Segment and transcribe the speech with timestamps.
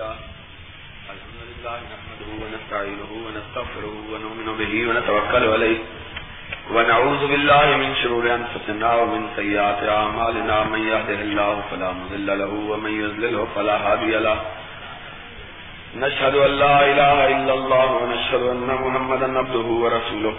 [0.00, 0.16] لله.
[1.14, 5.78] الحمد لله نحمده ونستعينه ونستغفره ونؤمن به ونتوكل عليه.
[6.74, 10.56] ونعوذ بالله من شرور أنفسنا ومن سيئات أعمالنا.
[10.72, 14.38] من يهده الله فلا مضل له ومن يضلله فلا هادي له.
[15.96, 20.34] نشهد أن لا إله إلا الله ونشهد أن محمدا عبده ورسوله.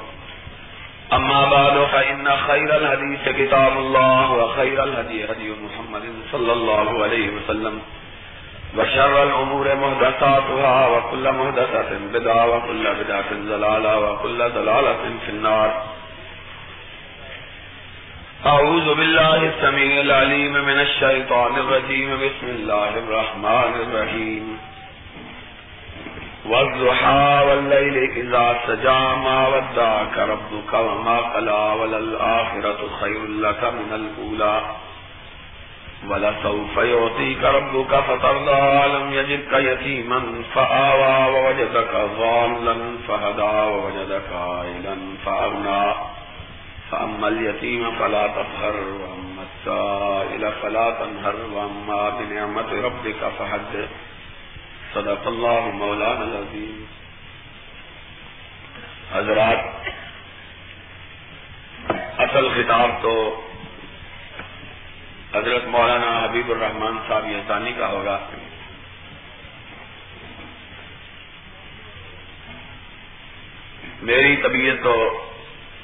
[1.13, 7.75] أما بعد، فإن خير الحديث كتاب الله وخير الهدي هدي محمد صلى الله عليه وسلم.
[8.77, 15.83] وشر الأمور مهدساتها وكل مهدسة بدعة وكل بدعة زلالة وكل زلالة في النار.
[18.45, 22.17] أعوذ بالله السميع العليم من الشيطان الرجيم.
[22.17, 24.59] بسم الله الرحمن الرحيم.
[26.45, 34.61] والضحى والليل إذا سجى ما ودعك ربك وما قلى وللآخرة خير لك من الأولى.
[36.07, 45.93] ولسوف يعطيك ربك فترضى لم يجدك يتيما فآوى ووجدك ضالا فهدى ووجدك عائلا فأغنى.
[46.91, 53.89] فأما اليتيم فلا تفهر وأما السائل فلا تنهر وأما بنعمة ربك فحدث
[54.93, 56.85] صدق اللہ مولانا العظیم
[59.13, 59.61] حضرات،
[62.19, 63.41] اصل خطاب تو
[65.33, 68.19] حضرت مولانا حبیب الرحمان صاحب یزانی کا ہوگا۔
[74.01, 74.95] میری طبیعت تو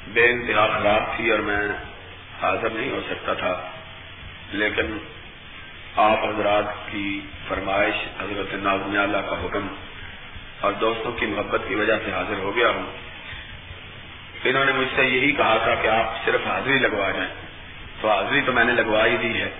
[0.08, 1.60] بے انتہا خراب تھی اور میں
[2.42, 3.70] حاضر نہیں ہو سکتا تھا،
[4.52, 4.98] لیکن
[5.96, 9.66] آپ حضرات کی فرمائش حضرت نازم اللہ کا حکم
[10.60, 12.86] اور دوستوں کی محبت کی وجہ سے حاضر ہو گیا ہوں۔
[14.44, 17.47] انہوں نے مجھ سے یہی کہا تھا کہ آپ صرف حاضری لگوا جائیں۔
[18.00, 19.50] تو حاضری تو میں نے لگوا ہی دی ہے۔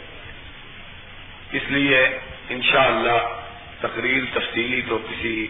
[1.53, 3.41] اس لیے انشاءاللہ اللہ
[3.81, 5.47] تقریر تفصیلی تو کسی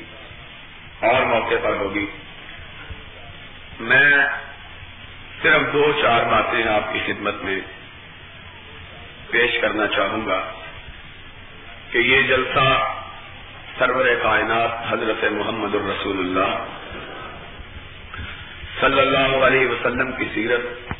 [1.00, 2.06] اور موقع پر ہوگی۔
[3.80, 4.12] میں
[5.42, 7.60] صرف دو چار باتیں آپ کی خدمت میں
[9.30, 10.52] پیش کرنا چاہوں گا
[11.90, 12.94] کہ یہ جلسہ
[13.78, 16.64] سرور کائنات حضرت محمد الرسول اللہ
[18.80, 20.92] صلی اللہ علیہ وسلم کی سیرت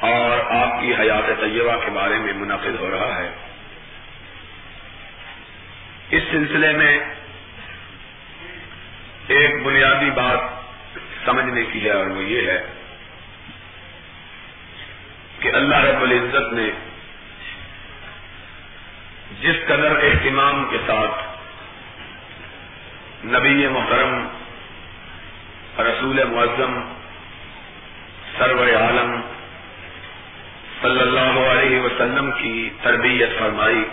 [0.00, 3.30] اور آپ کی حیات طیبہ کے بارے میں منعقد ہو رہا ہے۔
[6.10, 6.98] اس سلسلے میں
[9.28, 10.38] ایک بنیادی بات
[11.24, 12.64] سمجھنے کی ہے اور وہ یہ ہے
[15.40, 16.70] کہ اللہ رب العزت نے
[19.40, 21.24] جس قدر اہتمام کے ساتھ
[23.26, 24.28] نبی محترم،
[25.78, 26.92] رسول معظم،
[28.38, 29.27] سرور عالم
[30.82, 33.84] صلی اللہ علیہ وسلم کی تربیت فرمائی۔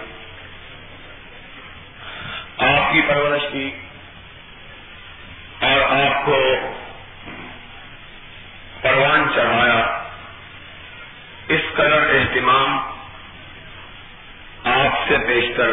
[2.57, 3.71] آپ کی پرورش کی
[5.59, 6.55] اور آپ کو
[8.81, 10.03] پروان چڑھایا۔
[11.47, 12.77] اس قدر اہتمام
[14.63, 15.69] آپ سے بیشتر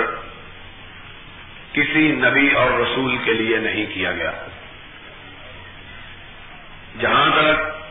[1.72, 4.32] کسی نبی اور رسول کے لیے نہیں کیا گیا۔
[7.00, 7.81] جہاں تک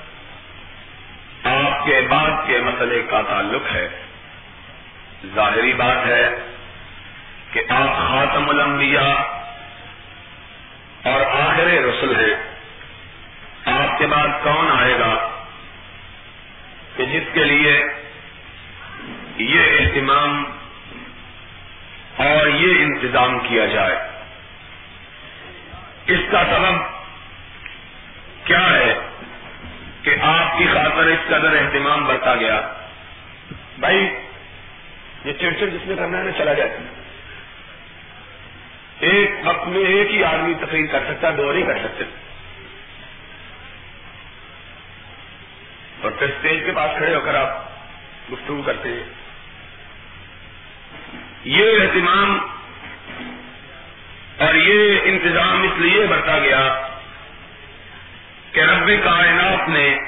[1.85, 3.89] کے بعد کے مسئلے کا تعلق ہے۔
[5.35, 6.29] ظاہری بات ہے
[7.51, 9.21] کہ آپ خاتم الانبیاء
[11.03, 12.51] اور آخر رسول ہیں۔
[13.65, 15.29] آپ کے بعد کون آئے گا؟
[16.95, 17.83] کہ جس کے لیے
[19.37, 20.43] یہ اہتمام
[22.17, 23.95] اور یہ انتظام کیا جائے۔
[26.07, 27.01] اس کا سبب
[28.47, 29.10] کیا ہے؟
[30.03, 32.73] کہ آپ کی خاطر اس قدر اہتمام برتا گیا۔
[33.77, 33.97] بھائی،
[35.25, 36.77] یہ چڑچڑ جس نے کرنا ہے نا، چلا جائے
[38.99, 42.03] ایک وقت میں ایک ہی آدمی تقریر کر سکتا دو نہیں کر سکتے۔
[46.01, 47.65] اور پھر اسٹیج کے پاس کھڑے ہو کر آپ
[48.31, 49.03] گفتگو کرتے ہیں۔
[51.43, 52.37] یہ اہتمام
[54.39, 56.87] اور یہ انتظام اس لیے برتا گیا
[58.51, 59.99] کہ رب کائنات نے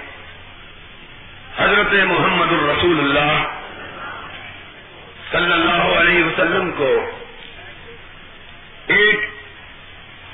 [1.57, 3.44] حضرت محمد الرسول اللہ
[5.31, 7.12] صلی اللہ علیہ وسلم کو
[8.88, 9.19] ایک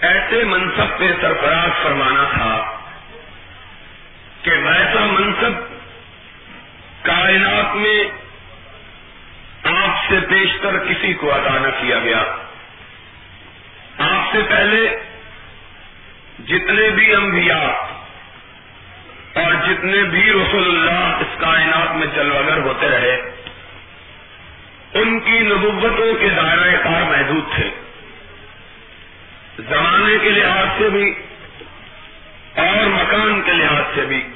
[0.01, 2.77] ایسے منصب پہ سرفراز فرمانا تھا
[4.41, 5.53] کہ ویسا منصب
[7.01, 8.03] کائنات میں
[9.63, 12.23] آپ سے بیشتر کسی کو ادا نہ کیا گیا۔
[13.97, 14.99] آپ سے پہلے
[16.47, 17.88] جتنے بھی انبیاء
[19.33, 23.31] اور جتنے بھی رسول اللہ اس کائنات میں جلوگر ہوتے رہے،
[24.93, 27.69] ان کی نبوتوں کے دائرۂ کار محدود تھے۔
[29.59, 31.13] زمانے کے لحاظ سے بھی
[32.55, 34.27] اور مکان کے لحاظ سے بھی۔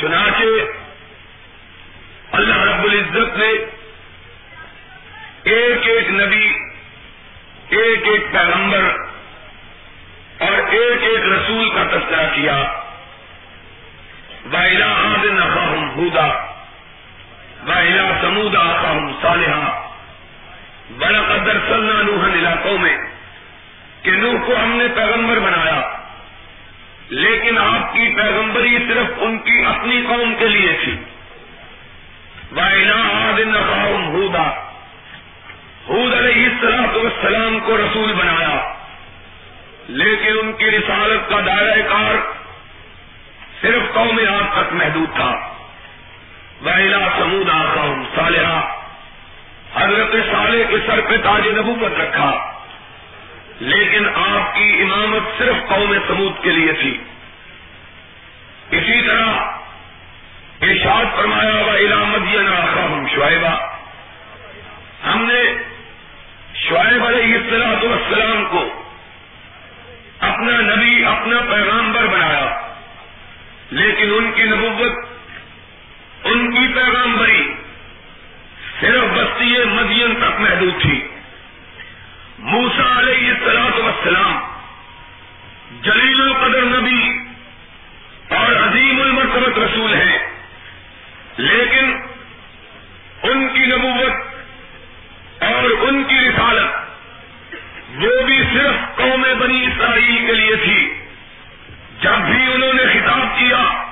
[0.00, 0.44] چنانچہ
[2.32, 3.50] اللہ رب العزت نے
[5.42, 6.52] ایک ایک نبی،
[7.68, 8.96] ایک ایک پیغمبر
[10.38, 12.80] اور ایک ایک رسول کا تذکرہ کیا
[14.52, 16.26] وائلا آد نخاہم ہودا
[17.66, 19.90] وائلا سمودا خاہم صالحہ
[20.98, 22.96] بڑا قدر سلنا نوہن علاقوں میں
[24.02, 25.96] کہ نوح کو ہم نے پیغمبر بنایا۔
[27.08, 30.96] لیکن آپ کی پیغمبری صرف ان کی اپنی قوم کے لیے تھی۔
[32.52, 33.40] وائلا آد
[34.06, 34.42] ہودا۔
[35.88, 38.74] حود علیہ السلام والسلام کو رسول بنایا۔
[39.88, 42.14] لیکن ان کی رسالت کا دائرہ کار
[43.62, 45.54] صرف قوم آپ تک محدود تھا۔
[46.64, 48.76] وحلا سمود قوم صالحہ
[49.74, 52.53] حضرت صالح کے سر پہ تاج نبوت رکھا۔
[53.60, 56.98] لیکن آپ کی امامت صرف قوم سمود کے لیے تھی۔
[58.70, 59.26] اسی طرح
[60.62, 62.36] ارشاد فرمایا و علامت
[62.76, 63.74] ہم شعیبہ
[65.06, 65.42] ہم نے
[66.54, 68.82] شعیب علیہ السلام والسلام کو
[70.18, 72.60] اپنا نبی، اپنا پیغامبر بنایا۔
[73.70, 75.06] لیکن ان کی نبوت،
[76.24, 77.54] ان کی پیغامبری
[78.80, 81.08] صرف بستی مدین تک محدود تھی۔
[82.44, 84.38] موسا علیہ السلاط وسلام
[85.82, 87.18] جلیل القدر نبی
[88.28, 90.18] اور عظیم المرتبت رسول ہیں۔
[91.36, 91.96] لیکن
[93.22, 94.12] ان کی نبوت
[95.42, 96.76] اور ان کی رسالت
[97.96, 101.02] وہ بھی صرف قوم بنی اسرائیل کے لیے تھی۔
[102.00, 103.84] جب بھی انہوں نے خطاب کیا،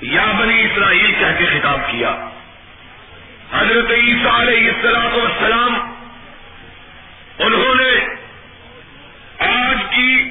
[0.00, 2.28] یا بنی اسرائیل کہہ کے خطاب کیا۔
[3.52, 5.95] حضرت عیسیٰ علیہ السلام والسلام
[7.38, 7.90] انہوں نے
[9.38, 10.30] آج کی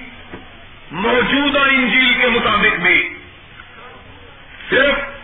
[0.92, 3.10] موجودہ انجیل کے مطابق بھی
[4.69, 5.15] صرف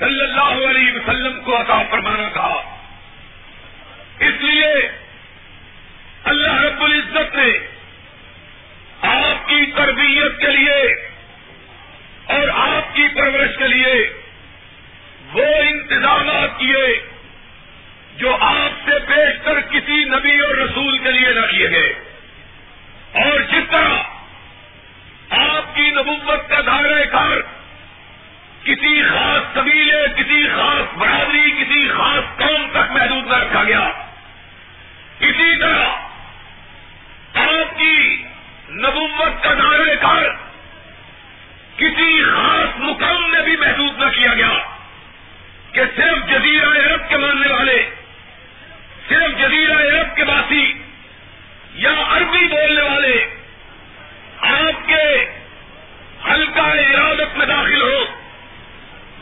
[0.00, 2.78] صلی اللہ علیہ وسلم کو عطا فرمانا تھا۔
[4.18, 4.90] اس لیے
[6.24, 7.68] اللہ رب العزت نے
[9.02, 11.10] آپ کی تربیت کے لیے
[12.24, 14.22] اور آپ کی پرورش کے لیے
[15.32, 17.10] وہ انتظامات کیے
[18.16, 21.92] جو آپ سے بیچ کر کسی نبی اور رسول کے لیے نہ کیے گئے۔
[23.12, 24.02] اور جس طرح
[25.30, 27.59] آپ کی نبوت کا دائرہ کار
[28.64, 33.90] کسی خاص قبیلے، کسی خاص برادری، کسی خاص قوم تک محدود نہ رکھا گیا۔
[35.20, 35.84] اسی طرح
[37.34, 38.24] آپ کی
[38.70, 40.24] نبوت کا دائرہ کار
[41.76, 44.58] کسی خاص مقام میں بھی محدود نہ کیا گیا
[45.72, 47.90] کہ صرف جزیرہ عرب کے ماننے والے،
[49.08, 50.72] صرف جزیرہ عرب کے باسی
[51.74, 53.24] یا عربی بولنے والے
[54.38, 55.30] آپ کے
[56.28, 58.19] ہلکا ارادت میں داخل ہو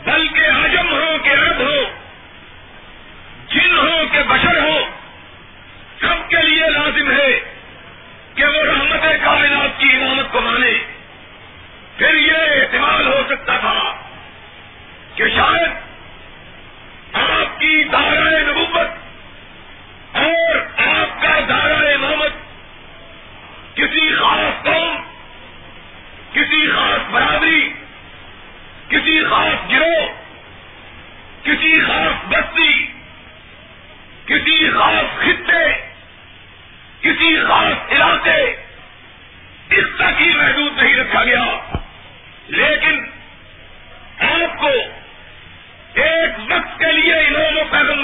[0.05, 1.83] بلکہ حجم ہو کہ رد ہو،
[3.47, 4.87] جن ہو کہ بشر ہو،
[6.01, 7.39] سب کے لیے لازم ہے
[8.35, 10.73] کہ وہ رحمت کائنات کی امامت کو مانے۔
[11.97, 13.95] پھر یہ احتمال ہو سکتا تھا
[15.15, 15.69] کہ شاید
[17.13, 18.87] آپ کی دائرہ نبوت
[20.15, 22.31] اور آپ کا دائرہ امامت
[23.73, 25.01] کسی خاص قوم،
[26.33, 27.73] کسی خاص برادری
[28.89, 30.07] کسی خاص گروہ،
[31.43, 32.87] کسی خاص بستی،
[34.25, 35.89] کسی خاص خطے،
[37.01, 38.55] کسی خاص علاقے،
[39.69, 41.77] اس تک ہی محدود نہیں رکھا گیا۔
[42.47, 43.05] لیکن
[44.19, 44.69] آپ کو
[45.93, 47.98] ایک وقت کے لیے انہوں نے پیغمبر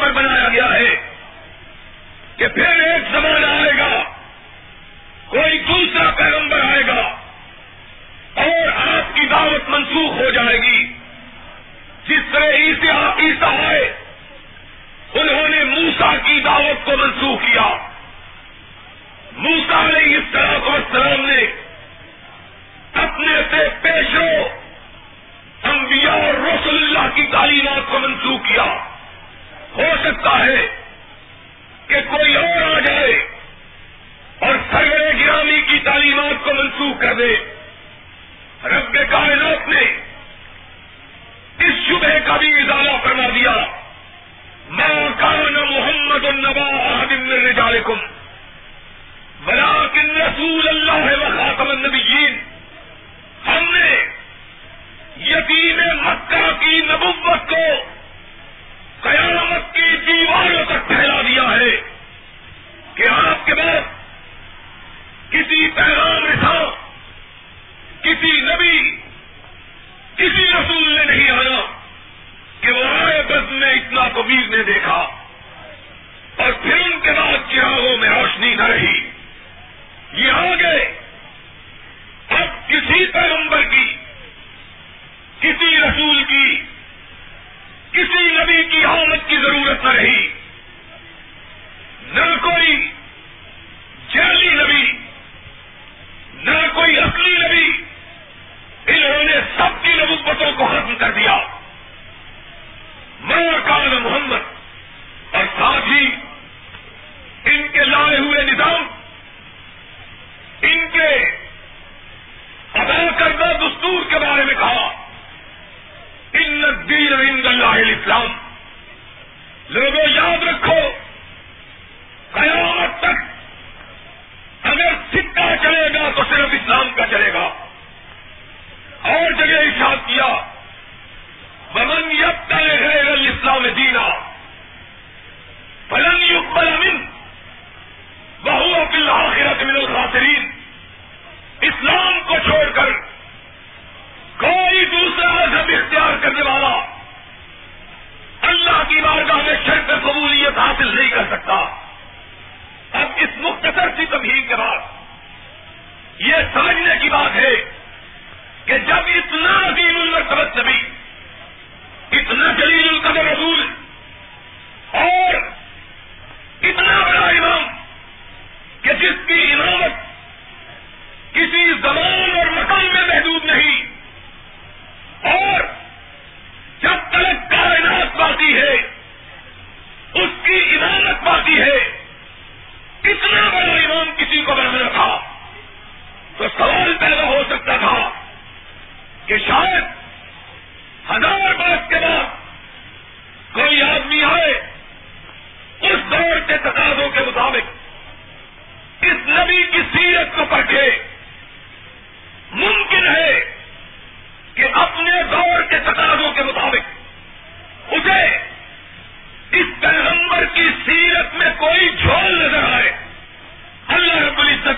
[108.35, 108.94] پورے نظام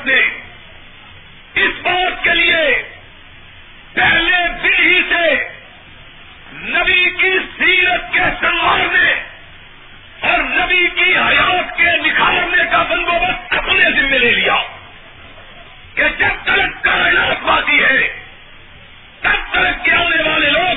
[0.08, 0.22] نے
[1.54, 2.84] اس بات کے لیے
[3.94, 5.36] پہلے دن ہی سے
[6.54, 9.14] نبی کی سیرت کے سنوارنے
[10.22, 14.56] اور نبی کی حیات کے نکھارنے کا بندوبست اپنے ذمہ لے لیا
[15.96, 18.08] کہ جب تک کائنات باقی ہے،
[19.22, 20.76] تب تک کے آنے والے لوگ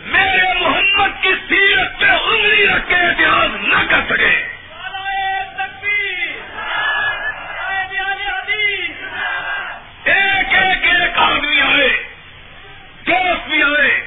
[0.00, 4.53] میرے محمد کی سیرت پہ انگلی رکھ کے احتیاط نہ کر سکے
[11.06, 11.88] کام بھی آئے،
[13.06, 14.00] دوست بھی آئے،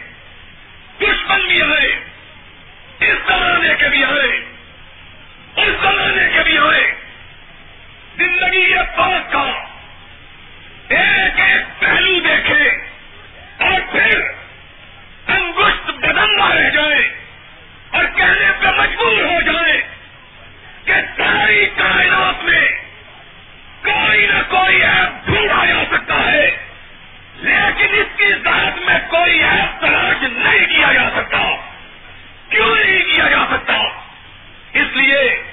[1.01, 1.99] دشمن بھی آئے،
[2.99, 4.45] اس زمانے کے بھی آئے،
[5.55, 6.93] اس زمانے کے بھی آئے۔
[8.17, 9.63] زندگی یہ پاک کا
[10.87, 12.69] ایک ایک پہلو دیکھے
[13.63, 14.21] اور پھر
[15.27, 17.15] انگشت بدلنا رہ جائے
[17.91, 19.81] اور کہنے پہ مجبور ہو جائے
[20.85, 22.71] کہ ساری کائنات میں
[23.81, 26.56] کوئی نہ کوئی ایپ ڈھونڈا جا سکتا ہے۔
[27.47, 31.55] لیکن اس کی ذات میں کوئی ایپ تلاش نہیں کیا جا سکتا۔
[32.49, 33.73] کیوں نہیں کیا جا سکتا؟
[34.73, 35.43] اس لیے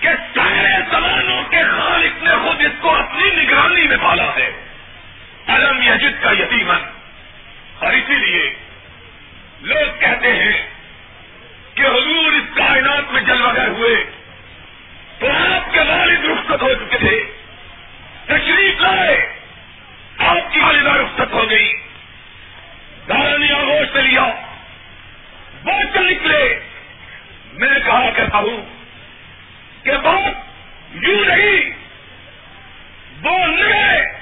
[0.00, 4.50] کہ سارے زمانوں کے خالق نے خود اس کو اپنی نگرانی میں پالا ہے۔
[5.46, 6.80] علم یجد کا یتیمن
[7.78, 8.54] اور اسی لیے
[9.60, 10.70] لوگ کہتے ہیں
[11.74, 14.04] کہ حضور اس کائنات میں جلوہ گر ہوئے
[15.18, 17.24] تو آپ کے والد رخصت ہو چکے تھے۔
[18.24, 19.39] تشریف لائے۔
[20.20, 21.72] آپ کی والدہ رخصت ہو گئی۔
[23.08, 24.32] دارانی آگوش سے لیا۔
[25.64, 26.60] بہت نکلے۔
[27.52, 28.56] میں کہا کرتا ہوں
[29.82, 30.32] کہ بہت
[30.92, 31.70] یوں نہیں۔
[33.22, 34.19] وہ گئے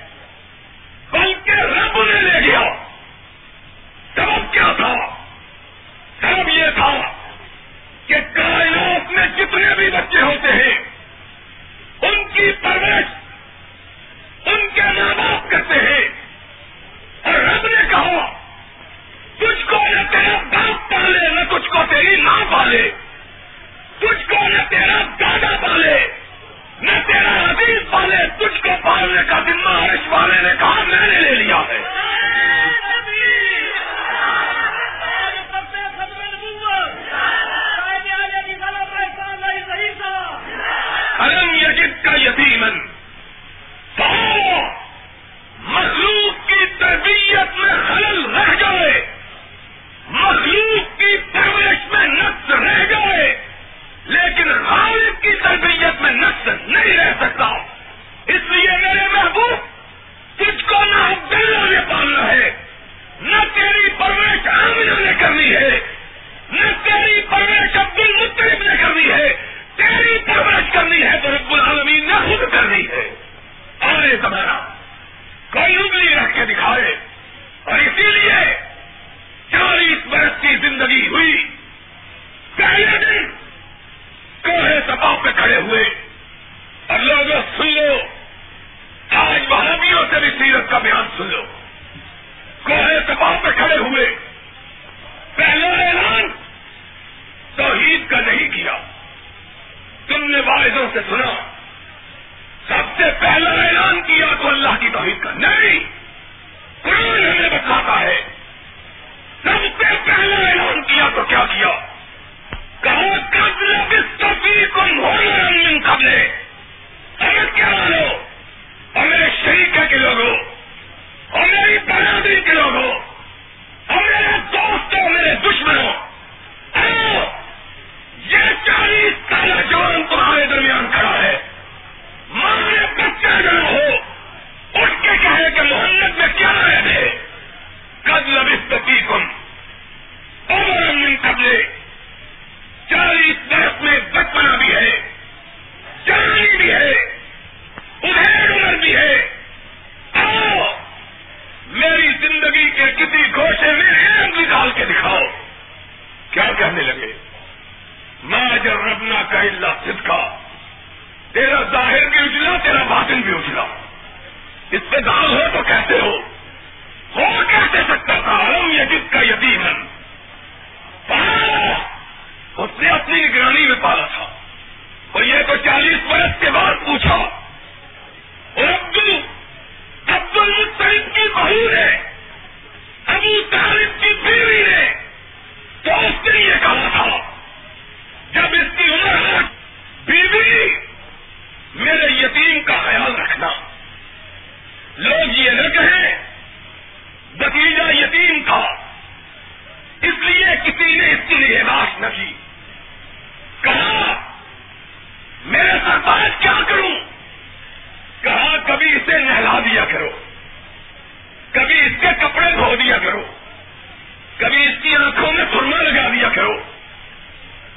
[215.08, 216.52] آنکھوں میں سرما لگا دیا کرو۔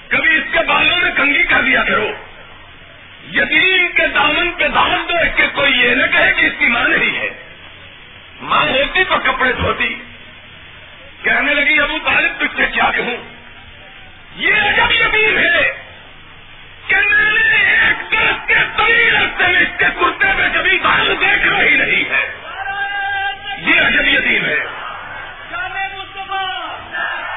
[0.08, 2.12] کبھی اس کے بالوں میں کنگھی کر دیا کرو۔
[3.34, 6.88] یتیم کے دامن پہ دان دو کہ کوئی یہ نہ کہے کہ اس کی ماں
[6.88, 7.30] نہیں ہے۔
[8.42, 9.96] ماں ہوتی تو کپڑے دھوتی۔
[11.24, 13.16] کہنے لگی، ابو طالب، تجھ سے کیا کہوں؟
[14.36, 15.74] یہ عجب یتیم ہے
[16.88, 21.16] کہ میں نے ایک طرف کے طویل رستے میں اس کے کرتے میں کبھی بال
[21.22, 22.34] دیکھا ہی نہیں ہے۔
[23.58, 24.81] یہ عجب یتیم ہے۔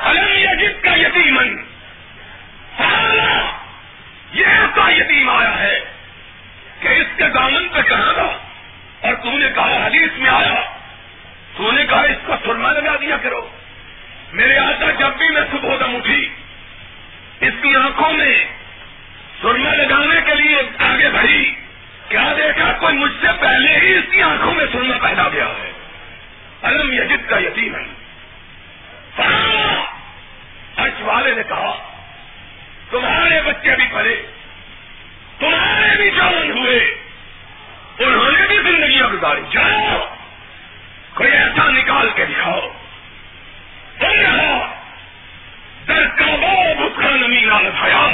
[0.05, 1.57] الم یجد کا یتیمن
[4.33, 5.81] یہ ایسا یتیم آیا ہے
[6.81, 8.39] کہ اس کے دامن پہ کہاں تھا
[9.01, 10.61] اور تم نے کہا، حدیث میں آیا،
[11.57, 13.49] تو نے کہا، اس کا سرما لگا دیا کرو۔
[14.33, 16.29] میرے آتا جب بھی میں صبح دم اٹھی،
[17.41, 18.45] اس کی آنکھوں میں
[19.43, 21.55] سرما لگانے کے لیے آگے بڑھی
[22.09, 25.73] کیا دیکھا، کوئی مجھ سے پہلے ہی اس کی آنکھوں میں سننا پیدا گیا ہے۔
[26.63, 28.05] الم یجد کا یتیم ہے
[30.79, 31.93] ارش والے نے کہا،
[32.91, 34.23] تمہارے بچے بھی پڑے
[35.39, 36.95] تمہارے بھی جان ہوئے،
[37.99, 39.41] انہوں نے بھی زندگیاں گزاری.
[39.51, 40.15] جاؤ،
[41.15, 42.61] کوئی ایسا نکال کے دکھاؤ۔
[45.89, 48.09] در کا وہ بت کا نمی نال بھیا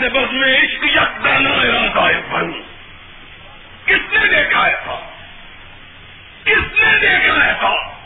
[0.00, 2.52] بس میں عشق یک دانا ارادہ بن
[3.84, 5.10] کس نے دیکھا ایسا؟
[6.44, 7.97] کس نے دیکھا ایسا؟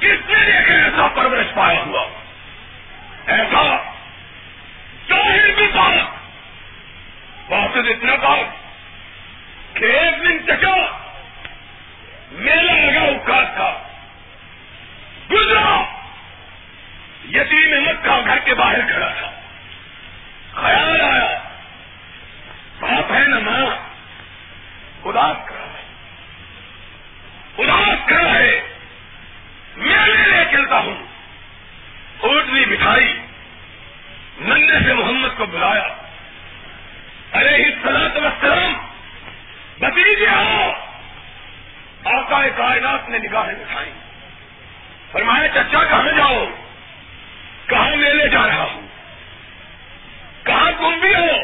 [0.00, 2.06] کس نے دیکھا ایسا پرورش پایا ہوا۔
[3.26, 3.76] ایسا
[5.08, 5.88] ظاہر بھی تھا۔
[7.48, 8.36] واپس اتنا تھا
[9.74, 10.98] کہ ایک دن چکا۔
[12.32, 13.82] میلہ لگا اوکاس کا۔
[15.30, 15.82] گزرا۔
[17.30, 19.30] یتیم مکہ گھر کے باہر کھڑا تھا۔
[20.52, 21.38] خیال آیا،
[22.80, 23.90] باپ ہے نا ماں
[25.04, 25.84] اداس کرا ہے
[27.58, 28.60] اداس کرا ہے
[29.76, 30.94] میلے لے چلتا ہوں
[32.20, 33.20] اوٹنی مٹھائی
[34.40, 35.88] نندے سے محمد کو بلایا
[37.34, 38.72] ارے اس سلاد وسلم
[39.78, 40.72] بتیجے آؤ
[42.04, 43.90] آقا کائنات نے نگاہیں دکھائی
[45.12, 46.46] فرمایا، چچا، کہاں جاؤ؟
[47.66, 48.86] کہاں میلے جا رہا ہوں؟
[50.42, 51.36] کہاں تم بھی ہو؟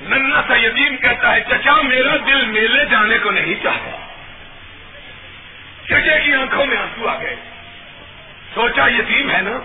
[0.00, 4.06] ننا سا یتیم کہتا ہے، چچا، میرا دل میلے جانے کو نہیں چاہتا۔
[5.84, 7.36] چچے کی آنکھوں میں آنسو آ گئے۔
[8.54, 9.60] سوچا، یتیم ہے نا؟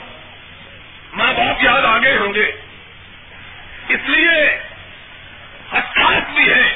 [1.13, 2.51] ماں باپ یاد آگے ہوں گے۔
[3.88, 4.59] اس لیے
[5.73, 6.72] حساس بھی ہے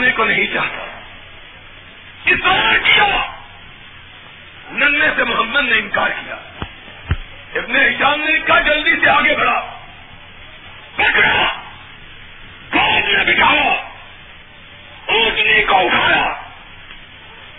[0.00, 1.00] جانے کو نہیں چاہتا۔
[2.24, 3.26] طرح کیا؟
[4.70, 6.34] ننے سے محمد نے انکار کیا۔
[7.54, 9.80] ابن شام نے کہا، جلدی سے آگے بڑھا۔
[10.96, 11.62] پکڑا۔
[12.74, 13.72] گود نے بٹھایا۔
[15.06, 16.34] اونٹنی کو اٹھایا۔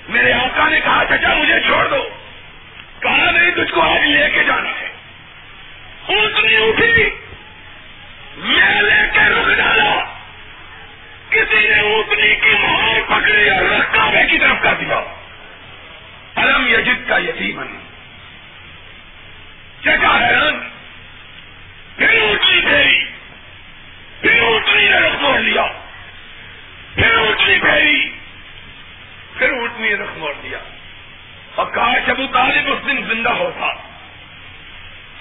[0.10, 2.10] میرے آقا نے کہا، چچا، مجھے چھوڑ دو۔
[3.00, 4.90] کہا، نہیں، تجھ کو آج لے کے جانا ہے۔
[6.06, 7.10] اونٹنی اٹھی۔
[8.36, 10.11] میں لے کے رک ڈالا۔
[11.42, 15.02] کسی نے اونٹنی کی مہار پکڑی اور رکھا کی طرف کر دیا۔
[16.36, 17.64] الم یجد کا یتیم
[19.82, 20.70] چچا حیران،
[21.96, 23.04] پھر اونٹنی پھیری،
[24.22, 25.66] پھر اونٹنی نے رخ موڑ لیا۔
[26.96, 28.10] پھر اونٹنی پھیری،
[29.38, 30.58] پھر اونٹنی نے رخ موڑ دیا
[31.56, 33.68] اور کاش ابو طالب اس دن زندہ ہوتا،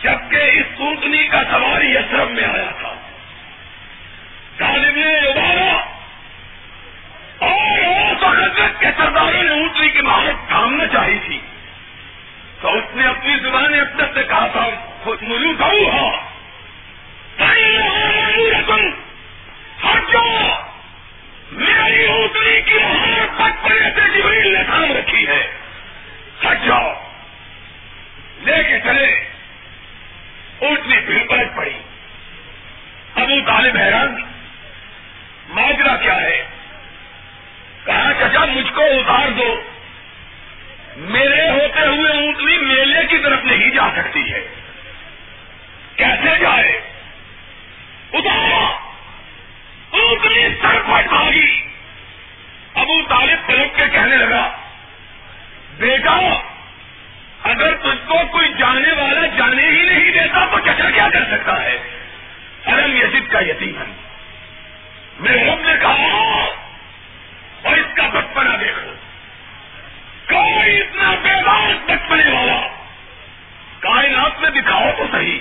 [0.03, 2.95] جبکہ اس اونٹنی کا سواری یسرم میں آیا تھا۔
[4.59, 5.90] طالب نے ابارا
[8.23, 11.41] اور حضرت کے سرداروں نے اونٹنی کی مہارت تھامنا چاہی تھی۔
[12.61, 14.69] تو اس نے اپنی زبان اپنے سے کہا تھا،
[15.03, 16.21] خود ملو ہوا
[19.85, 20.63] ہٹ جاؤ
[21.53, 25.53] میری اونٹنی کی مہارت بچپنے سے جبریل نے تھام رکھی ہے۔
[26.45, 27.11] ہٹ جاؤ
[28.45, 29.07] لے کے چلے۔
[30.59, 31.79] اونٹنی پھر پلٹ پڑی۔
[33.15, 34.25] ابو طالب حیران۔
[35.49, 36.47] ماجرا کیا ہے؟
[37.85, 39.63] کہا چچا مجھ کو اتار دو۔
[40.97, 44.49] میرے ہوتے ہوئے اونٹنی میلے کی طرف نہیں جا سکتی ہے۔
[45.97, 46.81] کیسے جائے؟
[48.13, 48.91] اتارا۔
[49.91, 51.61] اونٹنی سر پر بھاگی۔
[52.75, 54.57] ابو طالب پلک کے کہنے لگا،
[55.79, 56.41] بیٹا،
[57.43, 61.65] اگر تجھ کو کوئی جانے والا جانے ہی نہیں دیتا تو چچا کیا کر سکتا
[61.65, 61.79] ہے؟
[62.67, 63.93] ارم یزید کا یتیم ہے
[65.21, 66.45] میرے رب نے کہا
[67.63, 68.95] اور اس کا بچپنا دیکھو۔
[70.29, 72.67] کوئی اتنا بیدار بچپنے والا
[73.81, 75.39] کائنات میں دکھاؤ تو صحیح۔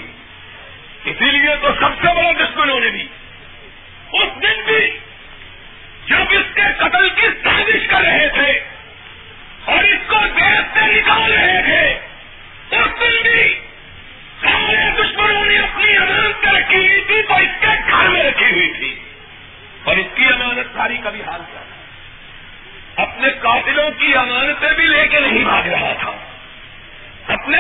[1.06, 3.08] اسی لیے تو سب سے بڑا دشمنوں نے بھی۔
[4.14, 5.00] اس دن بھی
[6.06, 8.60] جب اس کے قتل کی سازش کر رہے تھے
[9.66, 12.00] اور اس کو دیش سے نکال رہے تھے،
[12.76, 13.60] اس دن بھی
[14.42, 18.74] سارے دشمنوں نے اپنی امانت رکھی ہوئی تھی، تو اس کے گھر میں رکھی ہوئی
[18.74, 19.00] تھی۔
[19.84, 21.62] اور اس کی امانت ساری کا بھی حال کیا
[23.02, 26.12] اپنے قاتلوں کی امانتیں بھی لے کے نہیں بھاگ رہا تھا۔
[27.34, 27.58] اپنے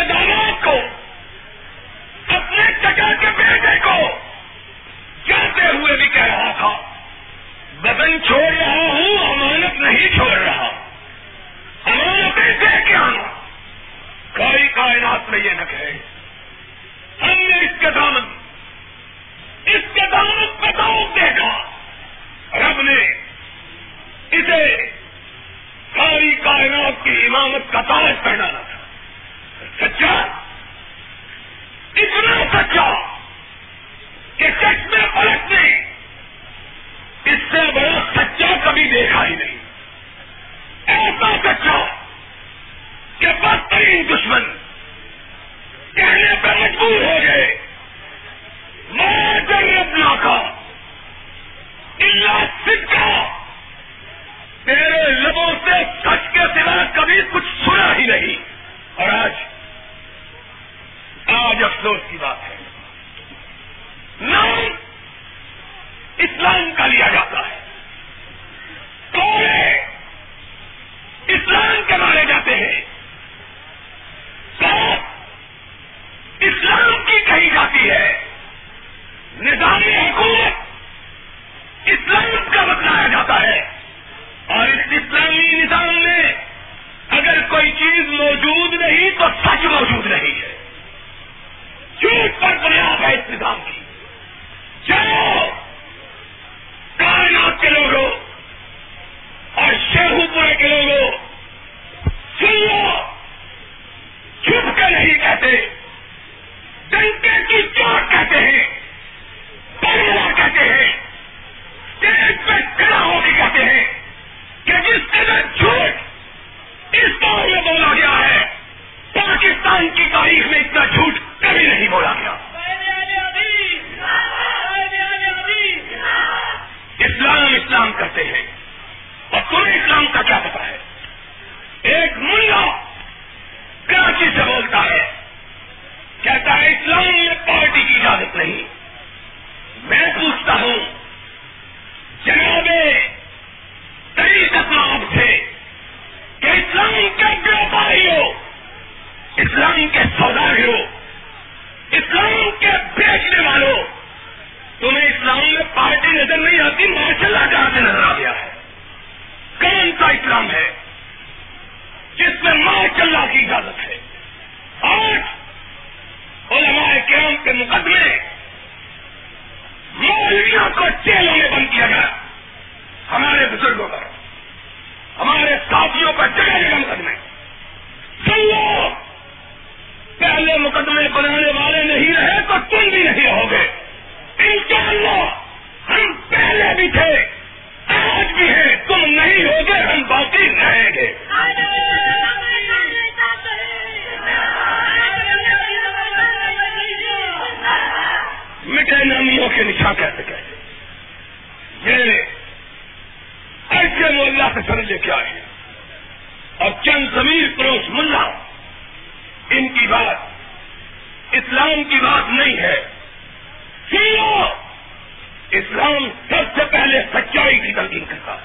[217.21, 218.35] سچائی کی تلقین کرتا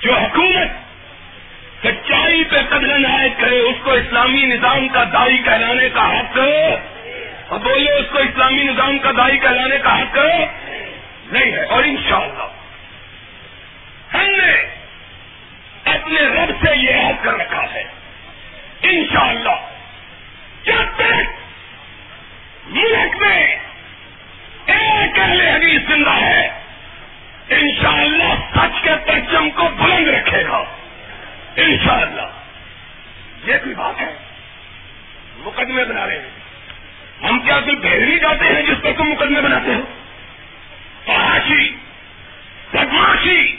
[0.00, 0.68] جو حکومت
[1.82, 6.38] سچائی پہ قدر عائد کرے، اس کو اسلامی نظام کا دائی کہلانے کا حق۔
[7.48, 10.18] اور بولے اس کو اسلامی نظام کا دائی کہلانے کا حق
[11.32, 12.48] نہیں ہے۔ اور انشاءاللہ
[14.14, 14.52] ہم نے
[15.84, 17.84] اپنے رب سے یہ یاد کر رکھا ہے۔
[18.82, 19.66] انشاءاللہ
[20.64, 21.30] جب تک
[22.66, 23.56] ملک میں
[24.66, 26.65] ایک اہل حدیث زندہ ہے
[27.50, 30.64] انشاءاللہ سچ کے پرچم کو بلند رکھے گا۔
[31.56, 32.30] انشاءاللہ۔
[33.44, 34.16] یہ بھی بات ہے۔
[35.36, 36.30] مقدمے بنا رہے ہیں۔
[37.28, 39.80] ہم کیا صرف بھیڑی جاتے ہیں جس پر تم مقدمے بناتے ہو؟
[41.04, 41.70] فحاشی،
[42.72, 43.56] بدماشی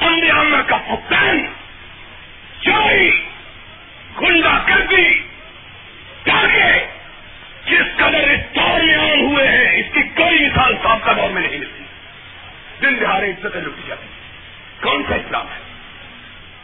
[0.00, 1.46] اندیامہ کا فقدان
[2.60, 3.10] چوری،
[4.22, 5.18] گنڈا کردی
[6.24, 6.86] تاکہ
[7.66, 11.30] جس قدر اس دور میں عام ہوئے ہیں، اس کی کوئی مثال صاحب کا دور
[11.30, 11.79] میں نہیں ملتی۔
[12.82, 14.06] دن دہارے عزتیں لوٹی جاتی
[14.82, 15.58] کون سا اسلام ہے؟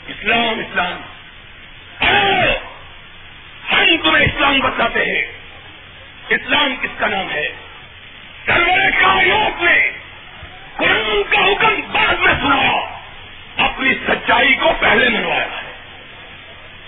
[0.07, 1.01] اسلام اسلام۔
[3.73, 5.33] ہم تمہیں اسلام بتاتے ہیں۔
[6.29, 7.49] اسلام کس کا نام ہے؟
[8.47, 9.91] سرور کائنات نے
[10.77, 12.99] قرآن کا حکم بعد میں سنایا
[13.57, 15.73] اپنی سچائی کو پہلے منوایا ہے۔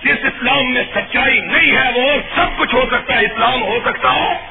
[0.03, 4.15] جس اسلام میں سچائی نہیں ہے، وہ سب کچھ ہو سکتا ہے۔ اسلام ہو سکتا
[4.15, 4.47] ہے۔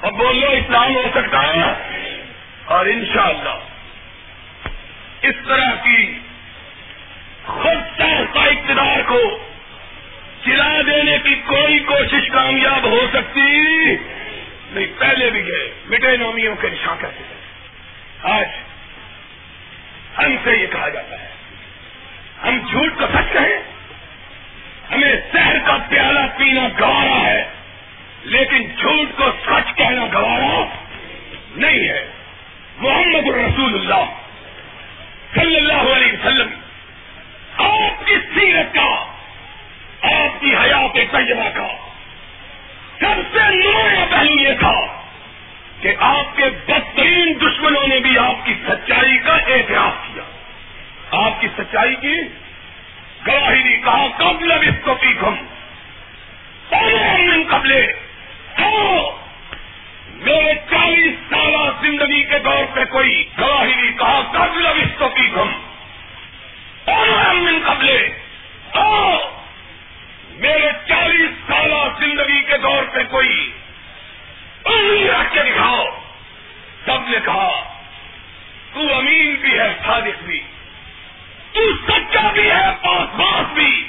[0.00, 1.90] اور بولو، اسلام ہو سکتا ہے؟
[2.64, 3.69] اور انشاءاللہ
[5.22, 6.18] اس طرح کی
[7.44, 9.38] خود کا اقتدار کو
[10.44, 13.50] چلا دینے کی کوئی کوشش کامیاب ہو سکتی
[14.72, 17.40] نہیں، پہلے بھی گئے مٹے نومیوں کے نشان کرتے تھے
[18.32, 18.46] آج
[20.18, 21.28] ہم سے یہ کہا جاتا ہے۔
[22.44, 23.58] ہم جھوٹ کو سچ کہیں۔
[24.94, 27.48] ہمیں شہر کا پیالہ پینا گوارا ہے،
[28.22, 30.64] لیکن جھوٹ کو سچ کہنا گوارا
[31.56, 32.06] نہیں ہے۔
[32.78, 34.19] محمد الرسول اللہ۔
[35.34, 36.48] صلی اللہ علیہ وسلم،
[37.58, 39.04] آپ کی سیرت کا،
[40.02, 41.66] آپ کی حیات طیبہ کا،
[42.98, 44.80] سب سے نمایاں پہلو یہ تھا
[45.80, 50.22] کہ آپ کے بدترین دشمنوں نے بھی آپ کی سچائی کا اعتراف کیا۔
[51.10, 52.16] آپ کی سچائی کی
[53.26, 55.34] گواہی نہیں کہا، قبل اس کو پیکھم
[57.50, 57.92] قبلے
[58.58, 59.19] ہاں،
[60.30, 65.48] میرے چالیس سالہ زندگی کے دور پہ کوئی گواہی نہیں کہا، قبل اس کو پیکھم
[67.66, 68.08] قبلے۔
[70.30, 73.52] میرے چالیس سالہ زندگی کے دور پہ کوئی
[75.08, 75.84] رکھ کے دکھاؤ۔
[76.86, 77.74] سب نے کہا،
[78.72, 80.40] تو امین بھی ہے، صادق بھی۔
[81.52, 83.88] تو سچا بھی ہے، پاس باس بھی۔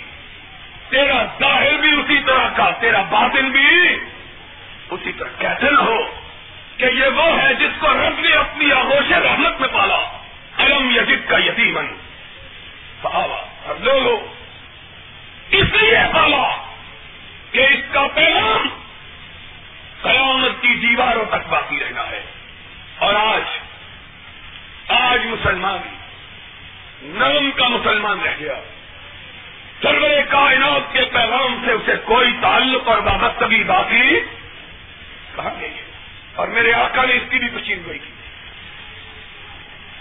[0.89, 3.95] تیرا ظاہر بھی اسی طرح کا، تیرا باطن بھی
[4.89, 6.20] اسی طرح۔ کیسے نہ ہو۔
[6.77, 10.17] کہ یہ وہ ہے جس کو رب نے اپنی آغوش رحمت میں پالا۔
[10.57, 11.85] علم یزید کا یتیمن
[13.01, 14.19] اور لوگوں،
[15.49, 16.55] اس لیے پالا
[17.51, 18.67] کہ اس کا پیغام
[20.01, 22.23] قیامت کی دیواروں تک باقی رہنا ہے۔
[22.97, 23.41] اور آج
[24.87, 25.95] آج مسلمان
[27.01, 28.53] نرم کا مسلمان رہ گیا۔
[29.81, 34.19] سرور کائنات کے پیغام سے اسے کوئی تعلق اور وابستگی باقی
[35.35, 35.90] کہا گئی ہے؟
[36.41, 38.11] اور میرے آقا نے اس کی بھی پچین گوئی کی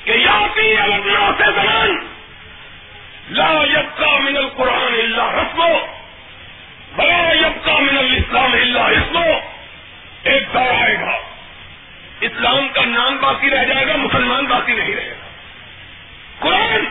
[0.05, 2.07] کہ یاتی الگ سے زمان
[3.29, 5.87] لا یبقا من القرآن اللہ رسمو
[6.96, 9.24] بلا یبقا من الاسلام اللہ اسمو
[10.22, 11.18] ایک دور آئے گا۔
[12.20, 15.29] اسلام کا نام باقی رہ جائے گا، مسلمان باقی نہیں رہے گا۔
[16.38, 16.85] قرآن،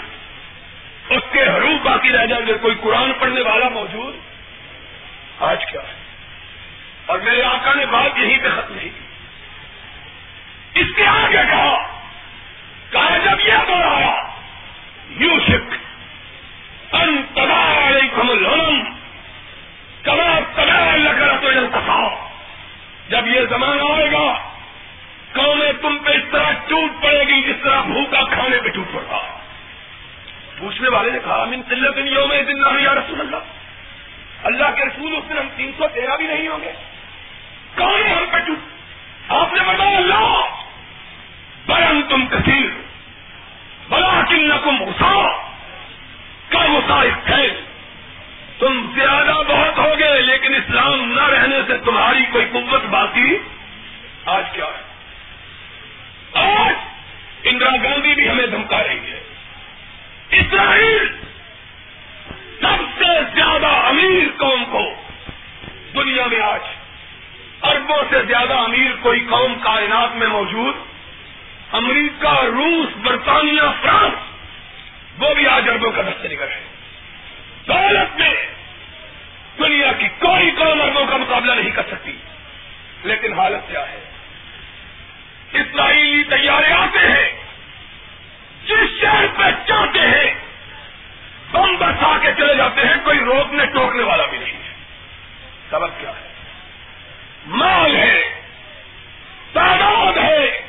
[1.10, 4.16] اس کے حروف باقی رہ جائیں گے۔ کوئی قرآن پڑھنے والا موجود؟
[5.40, 5.94] آج کیا؟ ہے
[7.06, 9.09] اور میرے آقا نے بات یہیں پہ ختم نہیں کی۔
[11.00, 11.76] کے آگے کہا
[12.92, 15.76] کہا، جب یہ دور یو شک
[16.94, 17.98] ان تدار
[18.36, 18.80] لونم
[20.04, 22.02] کما تدار لگا تو انتخا
[23.10, 24.28] جب یہ زمانہ آئے گا،
[25.34, 29.18] قومیں تم پہ اس طرح ٹوٹ پڑے گی جس طرح بھوکا کھانے پہ ٹوٹ پڑتا
[30.58, 33.52] پوچھنے والے نے کہا، من تلت یوم دن یا رسول اللہ؟
[34.44, 36.72] اللہ کے رسول اس دن ہم تین سو تیرہ بھی نہیں ہوں گے۔
[37.76, 40.59] کون ہم پہ ٹوٹ آپ نے بتایا اللہ
[41.70, 42.70] برم تم کثیر.
[43.90, 45.28] بلا کن کم غسا
[46.50, 47.48] کا غسا ہے؟
[48.60, 53.38] تم زیادہ بہت ہو گئے لیکن اسلام نہ رہنے سے تمہاری کوئی قوت باقی
[54.26, 54.90] آج کیا ہے؟
[56.34, 56.76] آج
[57.44, 59.20] اندرا گاندھی بھی ہمیں دھمکا رہی ہے
[60.30, 61.08] اسرائیل
[62.62, 64.96] سب سے زیادہ امیر قوم کو
[65.96, 66.62] دنیا میں آج
[67.62, 70.76] اربوں سے زیادہ امیر کوئی قوم کائنات میں موجود
[71.72, 74.14] امریکہ، روس، برطانیہ، فرانس،
[75.20, 76.64] وہ بھی آج اربوں کا دست نگر ہے
[77.68, 78.36] دولت میں
[79.60, 82.18] دنیا کی کوئی قوم اربوں کا مقابلہ نہیں کر سکتی۔
[83.04, 84.00] لیکن حالت کیا ہے؟
[85.54, 87.40] اسرائیلی تیارے آتے ہیں،
[88.66, 90.34] جس شہر پہ چاہتے ہیں،
[91.52, 94.74] بم برسا کے چلے جاتے ہیں، کوئی روکنے ٹوکنے والا بھی نہیں ہے۔
[95.70, 96.34] سبق کیا ہے؟
[97.46, 98.42] مال ہے
[99.54, 100.62] تعداد ہے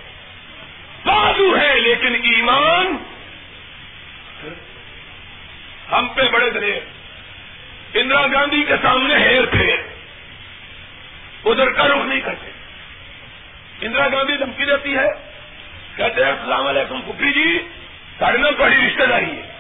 [1.05, 2.97] بازو ہے لیکن ایمان
[5.93, 6.81] ہم پہ بڑے دلیر
[7.95, 9.77] اندرا گاندھی کے سامنے ہیر پھیر
[11.45, 12.51] ادھر کا رخ نہیں کرتے۔
[13.81, 15.07] اندرا گاندھی دھمکی دیتی ہے۔
[15.97, 17.69] کہتے ہیں، السلام علیکم کپی جی
[18.19, 19.53] سارے میں بڑی رشتے داری ہے۔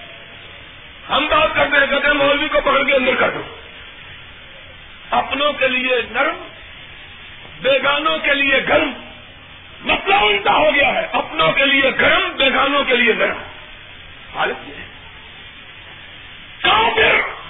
[1.09, 3.43] ہم بات کرتے ہیں، کہتے ہیں، مولوی کو پکڑ کے اندر کر دو۔
[5.11, 6.49] اپنوں کے لیے نرم،
[7.63, 9.10] بیگانوں کے لیے گرم۔
[9.81, 13.39] مسئلہ الٹا ہو گیا ہے۔ اپنوں کے لیے گرم، بیگانوں کے لیے نرم
[14.35, 14.87] حالت یہ ہے۔
[16.61, 17.41] کافر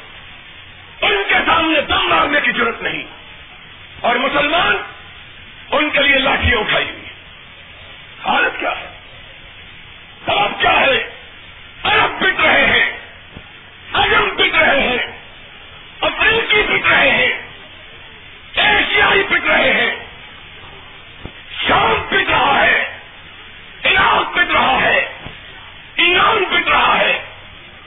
[1.05, 3.03] ان کے سامنے دم مارنے کی ضرورت نہیں۔
[4.01, 4.77] اور مسلمان
[5.71, 7.05] ان کے لیے لاٹھیاں اٹھائی ہوئی
[8.25, 8.99] حالت کیا ہے؟
[10.27, 11.11] سبب کیا ہے؟
[11.83, 12.99] عرب پٹ رہے ہیں۔
[13.93, 15.19] اجم پٹ رہے ہیں۔
[16.01, 17.43] افریقی پٹ رہے ہیں۔
[18.55, 20.00] ایشیائی پٹ رہے ہیں۔
[21.69, 22.99] شام پٹ رہا ہے،
[23.85, 25.13] عراق پٹ رہا ہے،
[25.95, 27.23] ایران پٹ رہا ہے،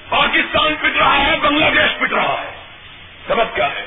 [0.09, 2.63] پاکستان پٹ رہا ہے، بنگلہ دیش پٹ رہا ہے۔
[3.27, 3.85] سبب کیا ہے؟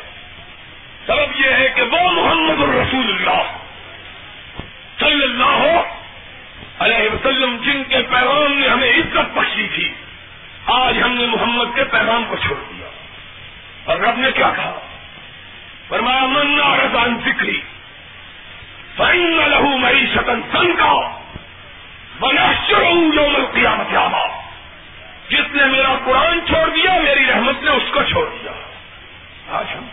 [1.07, 3.59] سبب یہ ہے کہ وہ محمد الرسول اللہ
[5.01, 5.83] صلی اللہ
[6.79, 9.93] علیہ وسلم، جن کے پیغام نے ہمیں عزت بخشی تھی،
[10.67, 12.87] آج ہم نے محمد کے پیغام کو چھوڑ دیا۔
[13.85, 14.81] اور رب نے کیا کہا؟
[15.89, 17.61] فرمایا منا رضان فکری
[18.97, 19.19] فن
[19.51, 20.93] لہو مئی شتن سن کا
[22.21, 23.95] بنا شروع یوم قیامت
[25.31, 28.53] جس نے میرا قرآن چھوڑ دیا، میری رحمت نے اس کو چھوڑ دیا۔
[29.59, 29.87] آج ہم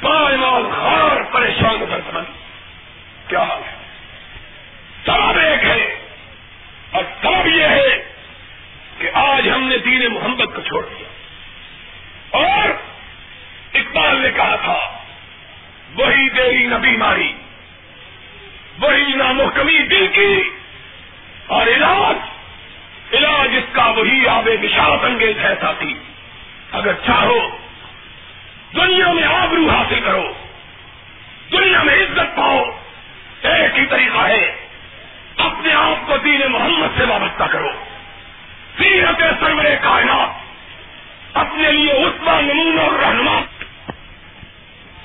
[0.00, 2.36] پائمال خار پریشان کر مند
[3.28, 3.76] کیا حال ہے
[5.06, 5.96] سبب ایک ہے
[6.90, 7.90] اور سبب یہ ہے
[8.98, 11.08] کہ آج ہم نے دین محمد کو چھوڑ دیا
[12.44, 12.68] اور
[13.74, 14.78] اقبال نے کہا تھا
[15.96, 17.32] وہی دیری نہ بیماری
[18.80, 20.34] وہی نامحکمی دل کی
[21.56, 25.94] اور علاج علاج اس کا وہی آب نشاط انگیز ہے ساتھی
[26.78, 27.38] اگر چاہو
[28.74, 30.32] دنیا میں آبرو حاصل کرو
[31.52, 32.58] دنیا میں عزت پاؤ
[33.42, 34.44] ایک ہی طریقہ ہے
[35.46, 37.72] اپنے آپ کو دین محمد سے وابستہ کرو
[38.78, 43.36] سیرت سرور کائنات اپنے لیے عثمان نمون اور رہنما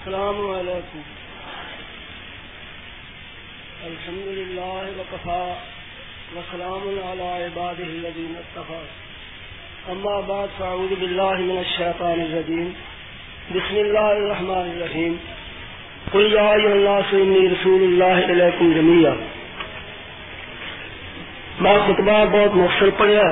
[0.03, 1.01] السلام علیکم
[3.85, 5.55] الحمد لله وكفى
[6.35, 8.83] وسلام على عباده الذين اتقى
[9.91, 12.75] أما بعد فأعوذ بالله من الشيطان الرجيم
[13.55, 15.19] بسم الله الرحمن الرحيم
[16.13, 16.51] قل يا
[17.13, 19.13] أيها رسول الله إليكم جميعا.
[21.59, 23.23] میں خطبہ بہت مختصر پڑھیا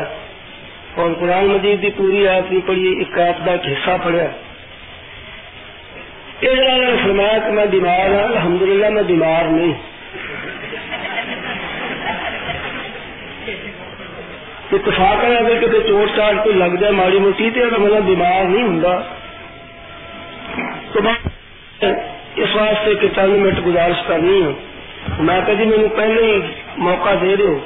[0.95, 4.27] اور قرآن مجید کی پوری آیت نہیں پڑھی، ایک آیت کا ایک حصہ پڑھیا
[6.41, 9.73] یہ جڑا نے فرمایا کہ میں بیمار ہوں، الحمدللہ میں بیمار نہیں۔
[14.73, 18.63] اتفاق ہے اگر کتنے چوٹ چاٹ کوئی لگ جائے ماڑی موٹی تو مطلب بیمار نہیں
[18.63, 19.20] ہوں
[22.91, 24.53] اس کہ چند منٹ گزارش کرنی ہوں
[25.19, 26.39] میں کہ جی مجھے پہلے ہی
[26.77, 27.59] موقع دے دو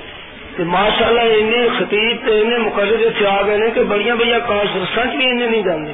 [0.59, 2.29] ماشاء اللہ این خطیب
[2.65, 5.93] مقرر سے آ گئے کہ بڑی بڑی کانفرنس بھی این نہیں جانے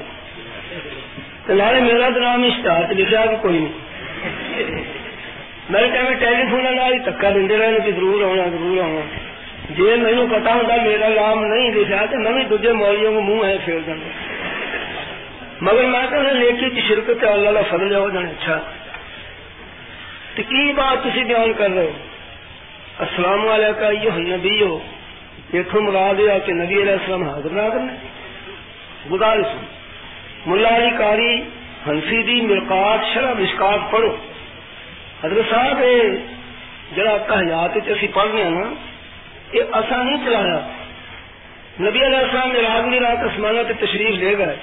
[1.50, 4.82] لالے میرا تو نام اشتہار لکھا کہ کوئی نہیں۔
[5.70, 9.02] میں کہ ٹیلی فون ہی دکا دے رہے کہ ضرور آنا ضرور آنا
[9.70, 13.46] جی مینو پتا ہوں میرا نام نہیں لکھا تو میں بھی دوجے مولیوں کو منہ
[13.46, 14.10] ہے پھیر دینا۔
[15.62, 18.60] مگر میں کہ لیکھی شرکت اللہ کا فضل ہو جانا اچھا۔
[20.36, 21.92] تو کی بات تھی بیان کر رہے ہو؟
[23.00, 24.80] السلام علیکم یہ نبی ہو
[25.54, 27.94] اتو مراد ہے کہ نبی علیہ السلام حاضر نہ کرنا
[29.12, 29.46] گزارش۔
[30.46, 31.36] ملا علی کاری
[31.88, 34.16] ہنسی دی مرکات شرح مشکات پڑھو۔
[35.24, 35.82] حضرت صاحب
[36.96, 38.74] جڑا تحیات اسی پڑھنے نا،
[39.54, 40.60] یہ اصا نہیں چلایا۔
[41.80, 44.56] نبی علیہ السلام راگنی رات آسمانہ تے تشریف لے گئے۔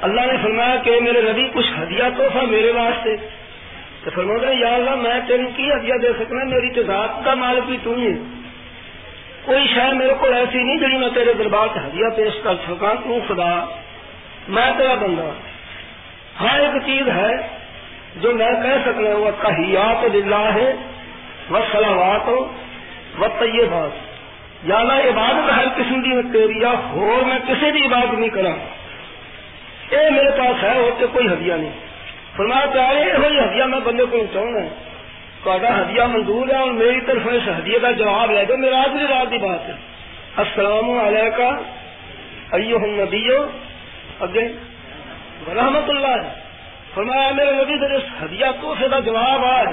[0.00, 3.37] اللہ نے فرمایا کہ میرے نبی کچھ ہدیہ تحفہ میرے واسطے۔
[4.08, 7.66] تو فرما یا اللہ، میں تین کی ہدیہ دے سکنا، میری تو ذات کا مالک
[7.66, 8.12] بھی تم ہی
[9.44, 12.94] کوئی شاید میرے کو ایسی نہیں جی میں تیرے دربار سے ہدیہ پیش کر سکا
[12.94, 13.64] تو خدا،
[14.48, 15.30] میں تیرا بندہ
[16.40, 17.30] ہاں ایک چیز ہے
[18.16, 20.74] جو میں کہہ سکنا وہ تحیات للہ ہے
[21.50, 22.52] وہ سلاوات ہو
[23.38, 23.90] طیبات۔
[24.64, 28.54] یا میں عبادت ہر قسم کی تیری ہو میں کسی بھی عبادت نہیں کرا
[29.90, 31.87] اے میرے پاس ہے ہوتے کوئی ہدیہ نہیں۔
[32.38, 34.68] فرمایا پیارے یہ ہدیہ میں بندے کو چاہنا ہے
[35.46, 39.30] ہدیہ منظور ہے اور میری طرف اس ہدیے کا جواب لے دو، میرا آج رات
[39.30, 39.74] کی بات ہے.
[40.42, 41.62] السلام علیکم
[42.52, 43.38] ایو نبیو
[44.20, 44.44] اگے،
[45.48, 46.16] رحمت اللہ
[46.94, 49.68] فرمایا، میرے نبی در اس ہدیہ توحفے کا جواب آج.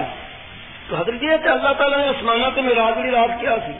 [0.88, 3.74] تو حضرت یہ کہ اللہ تعالیٰ نے آسمانہ تو میرا آج رات کیا سی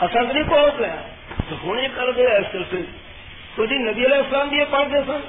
[0.00, 0.96] اصل نہیں پہنچ لیا
[1.48, 2.82] تو ہوں یہ کر دیا اس سلسلے
[3.56, 5.20] تو جی نبی علیہ السلام بھی یہ پڑھتے سن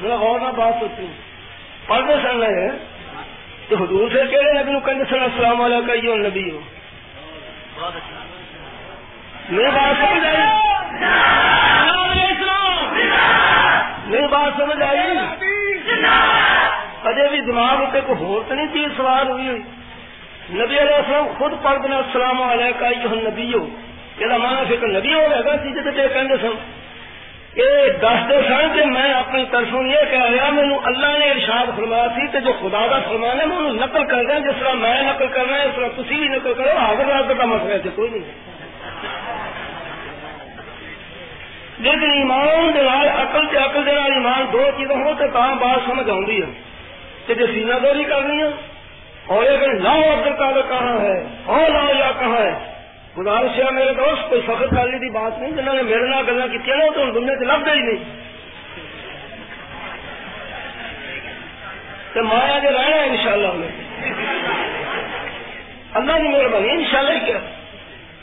[0.00, 1.06] میرا غور نہ بات ہوتی.
[1.86, 2.78] پڑھتے سن رہے ہیں؟
[3.68, 6.60] تو حضور سے کہہ رہے نبی نو کہتے سن السلام علیکم یہ نبی ہو۔
[9.48, 10.46] میری بات سمجھ آئی؟
[14.06, 15.18] میری بات سمجھ آئی؟
[17.04, 19.62] اجے بھی دماغ اتنے کو ہو تو نہیں چیز سوال ہوئی ہوئی؟
[20.50, 23.66] نبی علیہ السلام خود پڑھ دینا السلام علیکم یہ نبی ہو۔
[24.18, 26.83] یہ مانا فکر نبی ہو رہے گا سی جی کہتے سن۔
[27.56, 32.08] یہ دستے سن کہ میں اپنی طرفوں یہ کہہ رہا مینو اللہ نے ارشاد فرمایا
[32.08, 35.46] سی کہ جو خدا کا فرمانا میں نقل کر رہا جس طرح میں نقل کر
[35.50, 38.52] رہا اس طرح تھی بھی نقل کرو، حاضر حاضر کا مسئلہ ہے کوئی نہیں۔
[41.78, 46.10] لیکن ایمان دلال عقل سے عقل دلال ایمان دو چیزیں ہو تو کہاں بات سمجھ
[46.10, 46.50] آئی ہے
[47.26, 48.48] کہ جو سینہ دوری کرنی ہے
[49.26, 52.73] اور یہ لاؤ عبد القادر کہاں ہے، اور لاؤ یا کہاں ہے؟
[53.18, 56.46] گزارش ہے میرے دوست، کوئی فخر کرنے کی بات نہیں، جنہوں نے میرے نال گلا
[56.46, 58.04] کی نا تو دنیا سے لگتا ہی نہیں۔
[62.12, 63.46] تو مایا جو رہنا ہے ان شاء اللہ
[65.94, 67.38] اللہ کی مہربانی ان شاء اللہ کیا۔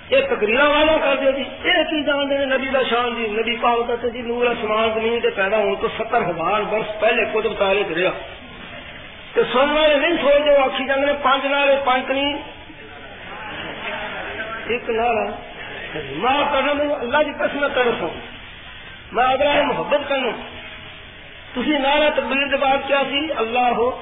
[0.10, 3.56] یہ تقریر والا کر دیا جی۔ یہ کی جانتے ہیں؟ نبی کا شان جی نبی
[3.62, 7.54] پاک کہتے جی نور آسمان زمین سے پیدا ہوں تو ستر ہزار برس پہلے کتب
[7.60, 8.12] تارے رہا
[9.34, 12.34] تو سن والے نہیں سوچ جو آخی جانے پانچ نالے، پانچ نہیں۔
[14.72, 15.30] ایک نارا
[16.16, 18.10] معاف کرنا میں اللہ کی قسم طرف ہوں
[19.12, 20.30] میں اگر محبت کرنا۔
[21.54, 24.02] تھی نعرہ تقبیر کے بعد کیا سی؟ اللہ ہو۔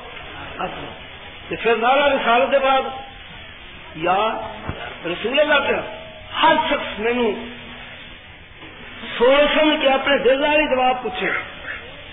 [0.59, 0.93] اچھا۔
[1.61, 2.81] پھر نعرہ رسالت کے بعد
[3.95, 4.41] یا
[5.05, 5.81] رسول اللہ کیا
[6.41, 7.31] ہر شخص مینو
[9.17, 11.29] سوچ سمجھ کے اپنے دل والی جواب پوچھے۔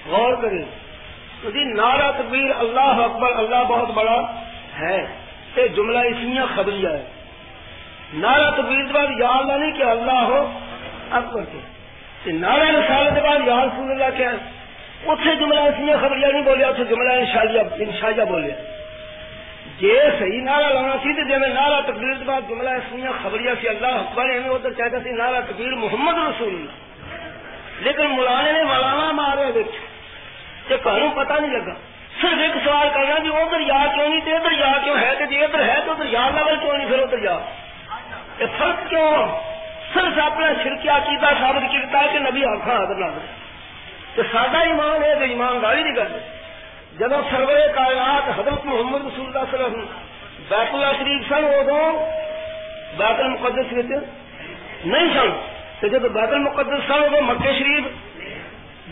[0.07, 0.63] غور کرے۔
[1.51, 4.45] جی نعرہ تقبیر اللہ اکبر، اللہ بہت بڑا
[4.81, 4.99] ہے۔
[5.57, 7.16] یہ جملہ اسمیا خبریہ ہے۔
[8.17, 10.59] نعرہ تقبیر بعد یا اللہ نہیں کہ اللہ ہو،
[11.11, 11.59] اکبر کے۔
[12.33, 14.31] نعرہ رسالت کے بعد یا رسول اللہ کیا
[15.07, 18.55] اتنے جملہ اسمیا خبریہ نہیں بولیا اتنے جملہ انشاء بولیا۔
[19.81, 23.51] جی صحیح نعرہ لانا سی تو جی میں نعرہ تقبیر کے بعد جملہ اسمیا خبریہ
[23.61, 26.87] سی، اللہ اکبر ایویں ادھر چاہتا سی نعرہ تقبیر محمد رسول اللہ۔
[27.81, 29.75] لیکن مولانے نے مولانا مارے بچ
[30.69, 31.75] کہ کہوں پتہ نہیں لگا۔
[32.23, 35.45] صرف ایک سوال کرنا جی ادھر یا کیوں نہیں ادھر یا کیوں ہے کہ جی
[35.45, 37.39] ادھر ہے تو ادھر یا لگا کیوں نہیں، پھر ادھر یا
[38.41, 39.27] یہ فرق کیوں؟
[39.95, 43.19] صرف اپنا شرکیا کیتا ثابت کیتا ہے کہ نبی آخا حضر لگ
[44.15, 46.19] تو سڈا ایمان ہے کہ ایمانداری نہیں کرتے
[46.99, 49.87] جب سرور کائنات حضرت محمد رسول اللہ صلی اللہ علیہ وسلم
[50.49, 52.09] بیت اللہ شریف سن ادو
[52.97, 53.93] بیت المقدس وچ
[54.85, 55.31] نہیں سن۔
[55.81, 57.85] تو جب بیت المقدس سن ادو مکے شریف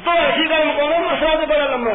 [0.05, 1.93] تو ایسی گل مکاؤ مسئلہ تو بڑا لمبا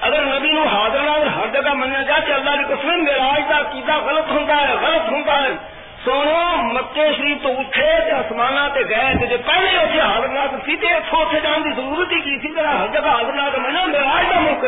[0.00, 3.96] اگر نبی نو حاضر ہر جگہ منیا جائے کہ اللہ کی قسم میرا کا کیتا
[3.96, 5.75] غلط ہوتا ہے، غلط ہوتا ہے۔
[6.06, 11.40] سونو، مکے شریف تو اٹھے آسمان سے گئے جی پہلے اتنے حاضرناک سی اتو اتنے
[11.40, 14.66] جان کی ضرورت ہی کی تھی میرا ہر جگہ حاضرناک میں میرا آج کا موقع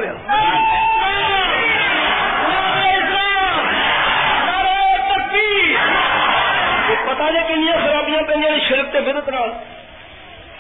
[7.07, 9.51] پتا نہیں کنیا خرابیاں پہ شرک کے بدت نال۔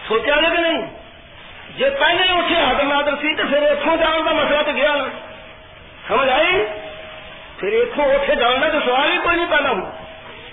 [0.08, 0.82] سوچا کہ نہیں؟
[1.78, 4.94] جی پہلے اتنے حاضر سی تو پھر اتوں جان کا مسئلہ تو گیا
[6.08, 6.64] سمجھ آئی؟
[7.58, 10.07] پھر اتوں اتنے جاننا تو سوال ہی کوئی نہیں پیدا ہوں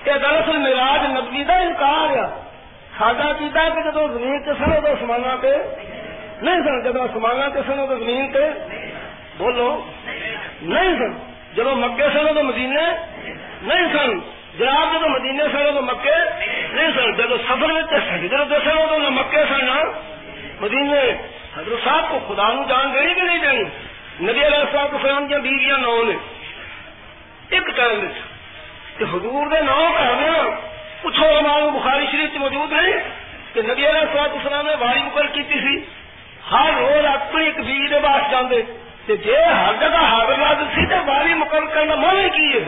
[0.05, 2.27] کہ دراصل مراج نبی کا انکار آ
[2.97, 5.57] ساڈا کیتا کہ جب زمین سے سنو تو سمانا پہ
[6.41, 8.51] نہیں سن جب سمانا سے سنو تو زمین پہ
[9.37, 9.85] بولو۔
[10.61, 11.13] نہیں سن
[11.53, 12.81] جب مکے سنو تو مدینے۔
[13.61, 14.19] نہیں سن،
[14.57, 16.15] جناب جب مدینے سنو تو مکے۔
[16.73, 17.81] نہیں سن جب سفر میں
[18.15, 19.83] حجرت سنو تو نہ مکے سن۔ نہ
[20.61, 21.11] مدینے،
[21.57, 23.63] حضرت صاحب کو خدا نو جان دینی کہ نہیں دینی؟
[24.21, 26.13] نبی علیہ السلام کو فرام دیا بیویاں نو نے۔
[27.49, 28.05] ایک ٹائم
[28.97, 30.31] کہ حضور دے نام کہنے
[31.01, 32.93] پوچھو ہمارے بخاری شریف چ موجود نہیں
[33.53, 35.75] کہ نبی علیہ السلام اسلام نے واری مقرر کی تھی
[36.51, 38.61] ہر روز اپنی ایک بیوی کے پاس جانے
[39.07, 42.63] جی ہر جگہ حاضر نازل سی تو واری مقرر کرنا من ہی کی ہے۔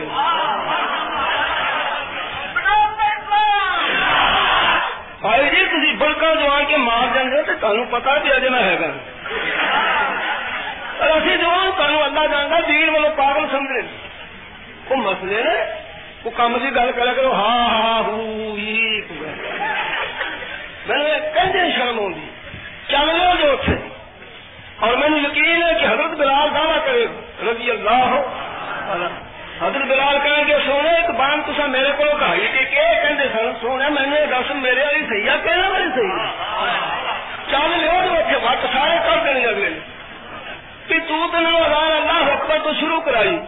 [5.22, 8.62] بھائی جی تھی بلکہ جو آ کے مار جانے تو تمہیں پتا بھی اجے میں
[8.62, 8.74] ہے
[11.08, 13.82] اسی جو تمہیں اللہ جانتا دین والوں پاگل سمجھے۔
[14.90, 15.56] وہ مسئلے نے
[16.24, 18.02] وہ کام کی گل کرا کرو ہاں ہاں, ہاں،
[20.86, 22.12] میں کہیں شرم آؤں
[22.88, 23.76] چل لو جو اتنے
[24.78, 27.06] اور مجھے یقین ہے کہ حضرت بلال دعوی کرے،
[27.50, 28.28] رضی اللہ ہو
[29.60, 33.88] حضرت بلال کہیں گے، سونے ایک بان تصا میرے کو کہائی کہ کہتے سن، سونے،
[33.88, 36.26] میں نے دس میرے والی صحیح ہے کہنا والی صحیح
[37.50, 39.70] چل لو جو اتنے وقت سارے کر دیں گے اگلے۔
[40.88, 43.38] تو تین ہزار اللہ حکمت تو شروع کرائی۔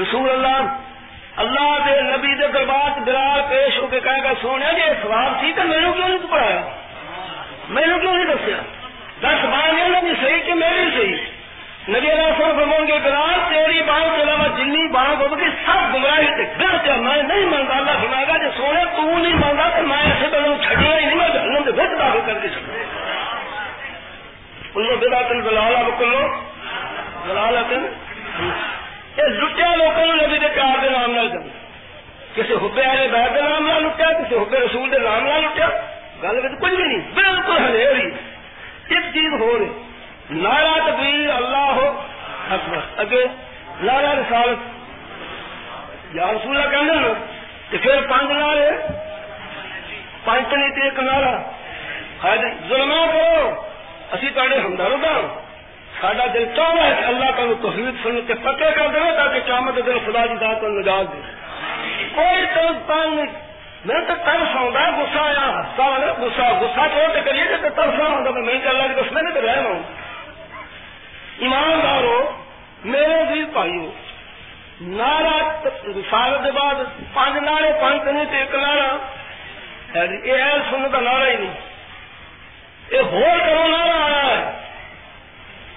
[0.00, 0.76] رسول اللہ
[1.36, 5.52] اللہ دے نبی دے دربار بلال پیش ہو کے کہے گا، سونے جی سواب سی
[5.56, 6.62] تو میرے کیوں نہیں پڑھایا؟
[7.68, 8.56] میرے کیوں نہیں دسیا؟
[9.22, 11.35] دس بار نہیں، صحیح کہ میرے صحیح۔
[11.88, 16.30] نبی علیہ السلام فرماؤں گے بلال تیری بانگ کے علاوہ جنی بانگ ہوگی سب گمراہی
[16.36, 19.98] سے گر میں نہیں مانتا۔ اللہ فرمائے گا، جو سونے تو نہیں مانتا تو میں
[19.98, 22.72] ایسے تو چھڑیا ہی نہیں، میں جہنم کے بچ داخل کر کے چکا
[24.74, 26.26] انہوں بدا تن بلالا بکلو
[27.26, 27.86] بلالا تن
[29.16, 31.54] یہ لٹیا لوگوں نے نبی کے پیار کے نام نہ جانا
[32.34, 35.68] کسی حبے والے بیت کے نام نہ لٹیا، کسی حبے رسول کے نام نہ لٹیا۔
[36.22, 38.10] گل کچھ بھی نہیں، بالکل ہلے ہوئی
[38.88, 39.85] ایک چیز ہو رہی۔
[40.30, 42.02] نارا تبیر اللہ ہو
[42.50, 43.26] اکبر۔ اگے
[43.80, 44.76] نارا رسالت۔
[46.14, 47.14] یا رسول اللہ کہنے لو
[47.70, 48.70] کہ پھر پانچ نارے
[50.24, 51.38] پانچ نہیں تے ایک نارا
[52.68, 53.62] ظلم کرو۔
[54.12, 55.40] اسی تے ہمداروں کا
[56.00, 59.76] ساڈا دل چاہتا ہے کہ اللہ کا توحید سن کے پتے کر دے تاکہ قیامت
[59.76, 61.20] دل خدا کی ذات کو نجات دے۔
[62.14, 63.26] کوئی ترس پان نہیں۔
[63.84, 68.30] میں تو ترس آؤں گسا آیا۔ ہستا گسا گسا چھوڑ کریے کہ ترس آؤں گا
[68.30, 70.05] میں اللہ کے دس میں تو رہنا ہوں۔
[71.38, 72.30] ایماندارو،
[72.84, 73.90] میرے بھی پائیو
[74.80, 75.68] نارا
[76.10, 76.74] سال کے بعد
[77.14, 81.54] پانچ نعرے، پانچ نہیں تو ایک نعرہ۔ جی، یہ ہے سن کا نعرہ ہی نہیں۔
[82.90, 84.66] یہ ہو کرو نعرہ آیا ہے۔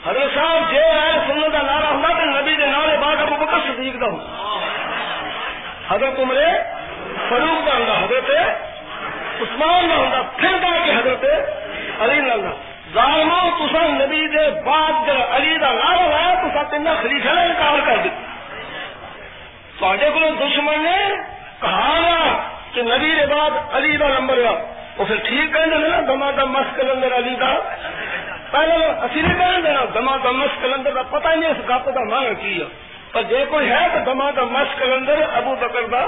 [0.06, 3.58] حضرت صاحب جی ہے سن کا نعرہ ہوں تو نبی کے نعرے بعد ابو بکر
[3.68, 4.20] صدیق کا ہوں
[5.90, 6.52] حضرت عمرے
[7.30, 8.30] فروخ کا ہوں حضرت
[9.42, 11.24] عثمان کا ہوں پھر کہا کہ حضرت
[12.02, 17.34] علی نہ ظالمو تسا نبی دے بعد جب علی کا نعرہ لایا تو تین خلیفہ
[17.34, 20.98] نے انکار کر دیا تے کو دشمن نے
[21.62, 22.16] کہا نا
[22.74, 24.54] کہ نبی دے بعد علی کا نمبر آ
[24.98, 27.52] وہ پھر ٹھیک کہیں نا، دما دم مس کلندر علی کا
[28.52, 32.04] پہلے اسی نہیں کہیں دینا دما دم مس کلندر کا پتہ نہیں اس گپ کا
[32.10, 32.66] مانگ کی ہے۔
[33.12, 36.04] پر جے کوئی ہے تو دما دم مس کلندر ابو بکر کا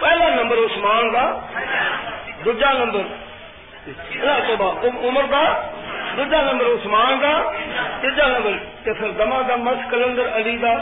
[0.00, 1.24] پہلا نمبر عثمان کا
[2.44, 3.02] دوجا نمبر
[3.88, 5.42] عمر کا
[6.16, 7.52] دوجا نمبر عثمان کا
[8.00, 10.74] تیجا نمبر پھر دما دم مس کلندر علی کا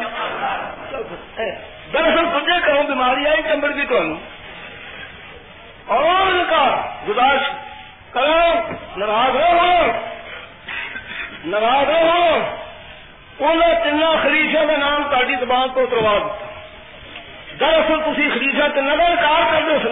[1.92, 4.14] دراصل تجھے کروں بیماری آئی چمبر کی تمہیں
[5.86, 7.50] اور ان کا گزارش
[8.12, 8.52] کرو
[8.96, 9.92] ناراض ہو
[11.44, 12.38] ناراض ہو۔
[13.40, 16.46] انہیں تین خریشوں کا نام تاری زبان کو اتروا دیا
[17.60, 19.86] دراصل تھی خریشا تین کا انکار کر دو اس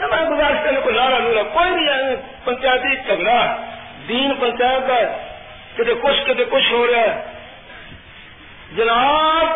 [0.00, 3.56] نال میں گزارش کرنے کو لارا لورا کوئی نہیں پنچایتی جھگڑا
[4.08, 4.98] دین پنچایت کا
[5.74, 7.24] کتنے کچھ کتنے کچھ ہو رہا ہے۔
[8.76, 9.46] جناب،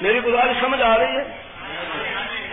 [0.00, 1.24] میری گزارش سمجھ آ رہی ہے؟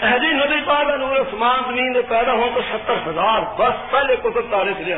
[0.01, 4.51] اہدی نبی پاک نور عثمان زمین دے پیدا ہو تو ستر ہزار بس پہلے کتب
[4.51, 4.97] تارے چلیا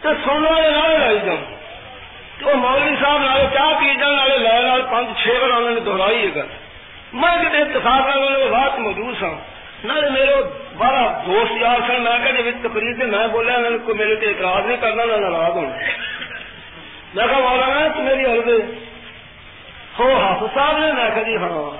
[0.00, 1.54] تو سننے والے نالے لائی جان
[2.38, 5.80] تو مولوی صاحب نالے چاہ پی جان والے لائے لال پانچ، چھ بار انہوں نے
[5.80, 6.46] دہرائی ہے۔ گل
[7.12, 9.34] میں کتنے اتفاق والے بات موجود ہوں
[9.82, 10.34] سا نالے میرے
[10.78, 14.26] بارہ دوست یار سن میں کہ جب تقریر سے میں بولیا انہوں کو میرے تے
[14.26, 15.76] اعتراض نہیں کرنا نہ ناراض ہونا
[17.14, 18.50] میں کہا مولانا تو میری ہر
[19.98, 21.70] ہو حافظ صاحب نے میں کہا جی ہاں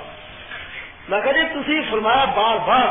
[1.08, 2.90] میں کہ جی تھی فرمایا بار بار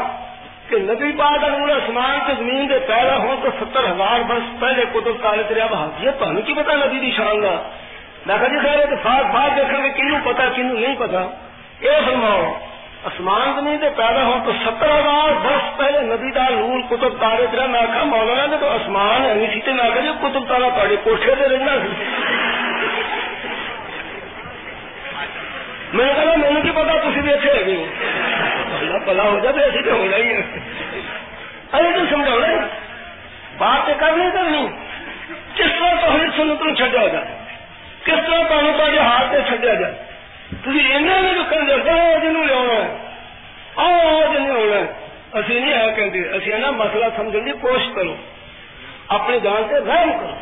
[0.70, 4.90] کہ نبی پاک نور اسمان کے زمین کے پیدا ہو تو ستر ہزار برس پہلے
[4.94, 7.56] کتب تالے تیرے اب حاضر تمہیں کی پتا نبی دی شان کا
[8.26, 11.30] میں کہ جی خیر اتفاق بات دیکھیں گے کنو پتا کنو نہیں پتا
[11.82, 12.52] یہ فرماؤ
[13.06, 17.46] اسمان زمین سے پیدا ہو تو ستر ہزار برس پہلے نبی دا نور کتب تارے
[17.52, 20.70] تیرا میں کہا مولانا نے تو اسمان ہے نہیں سی میں کہ جی کتب تارا
[20.70, 21.88] تاڑے کوٹھے سے رہنا سی
[25.94, 27.86] میں نے کہا مجھے کی پتا تھی بھی اچھے لگے ہو؟
[29.06, 30.42] پلا ہو جائے، ایسی تو ہونا ہی ہے۔
[31.74, 32.36] ارے تو سمجھا
[33.58, 34.68] بات تو کر نہیں۔ کرنی
[35.56, 37.26] کس طرح تو ہمیں سنت نو چڈیا جائے؟
[38.04, 40.11] کس طرح تمہیں تے ہاتھ سے چڈیا جائے؟
[46.72, 48.16] مسئلہ سمجھنے کی کوشش کرو
[49.08, 50.36] اپنی جان سے رحم کرو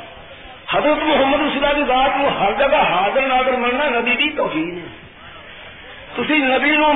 [0.71, 4.87] حضرت محمد رسول کی ذات کو ہر جگہ حاضر ناظر مننا نبی کی توہین ہے
[6.15, 6.91] تھی نبی نو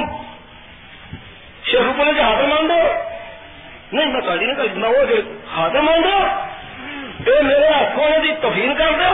[1.64, 2.82] شیخ کو حاضر مان دو
[3.94, 5.22] نہیں میں تاری نے میں وہ
[5.56, 9.12] حاضر مان دو اے میرے ہاتھوں کی توہین کر دو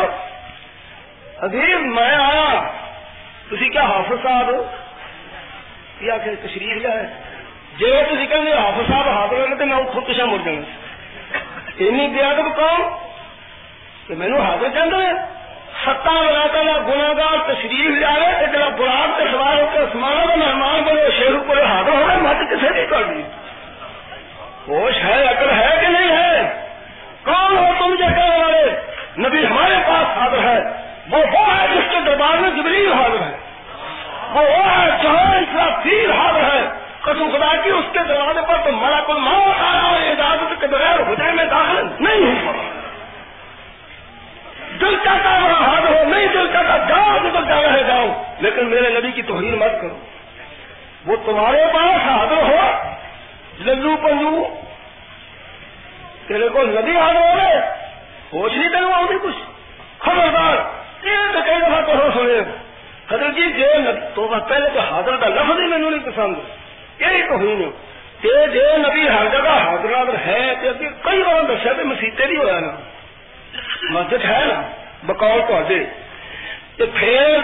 [1.42, 2.79] حضیر میں آیا
[3.58, 4.66] تھی کیا حافظ صاحب ہو؟
[6.02, 7.06] یا کہ تشریف لیا ہے
[7.78, 10.62] جی تھی کہ حافظ صاحب حاضر ہونے تو میں خود پیچھا مڑ جاؤں۔
[11.78, 12.82] اینی دیا تو کون
[14.08, 15.40] کہ مینو حاضر چاہتا ہے۔
[15.82, 20.36] ستا بنا کر گناگار تشریف لیا ہے جب براق کے سوال ہو کے سمانا کا
[20.36, 23.22] مہمان بنے شیر کو حاضر ہو رہا مت کسے نہیں کر دی۔
[24.68, 26.66] ہوش ہے اکڑ ہے کہ نہیں ہے؟
[27.26, 28.72] کون ہو تم جو کہنے والے؟
[29.18, 33.38] نبی ہمارے پاس حاضر ہے۔ وہ وہ ہے جس کے دربار میں جبریل حاضر ہے۔
[34.32, 36.70] وہ وہ ہے جہاں اسرافیل حاضر ہے۔
[37.02, 41.00] قسم خدا کی اس کے دروازے پر تو ملک الموت آیا اور اجازت کے بغیر
[41.00, 42.52] حجرے میں داخل نہیں ہو
[44.82, 48.90] دل چاہتا ہے حاضر ہو، نہیں دل چاہتا جاؤ جدھر جانا ہے جاؤ۔ لیکن میرے
[48.90, 50.00] نبی کی توہین مت کرو۔
[51.06, 52.72] وہ تمہارے پاس حاضر ہو۔
[53.60, 54.48] للو پنجو
[56.28, 57.60] تیرے کو نبی حاضر ہو رہے۔
[58.34, 59.36] ہوش نہیں کروں آؤں کچھ۔
[60.00, 62.40] خبردار۔ یہ تو کئی دفعہ کہو سنے
[63.12, 63.68] حضرت جی جے
[64.16, 67.70] تو پہلے تو حاضر کا لفظ ہی مینو نہیں پسند یہی توہین
[68.22, 70.72] کہ جے نبی ہر جگہ حاضر حاضر ہے
[71.04, 72.72] کئی بار دسیا تو مسیطے نہیں ہوا نا
[73.92, 74.62] مسجد ہے نا
[75.04, 77.38] بکول تے پھر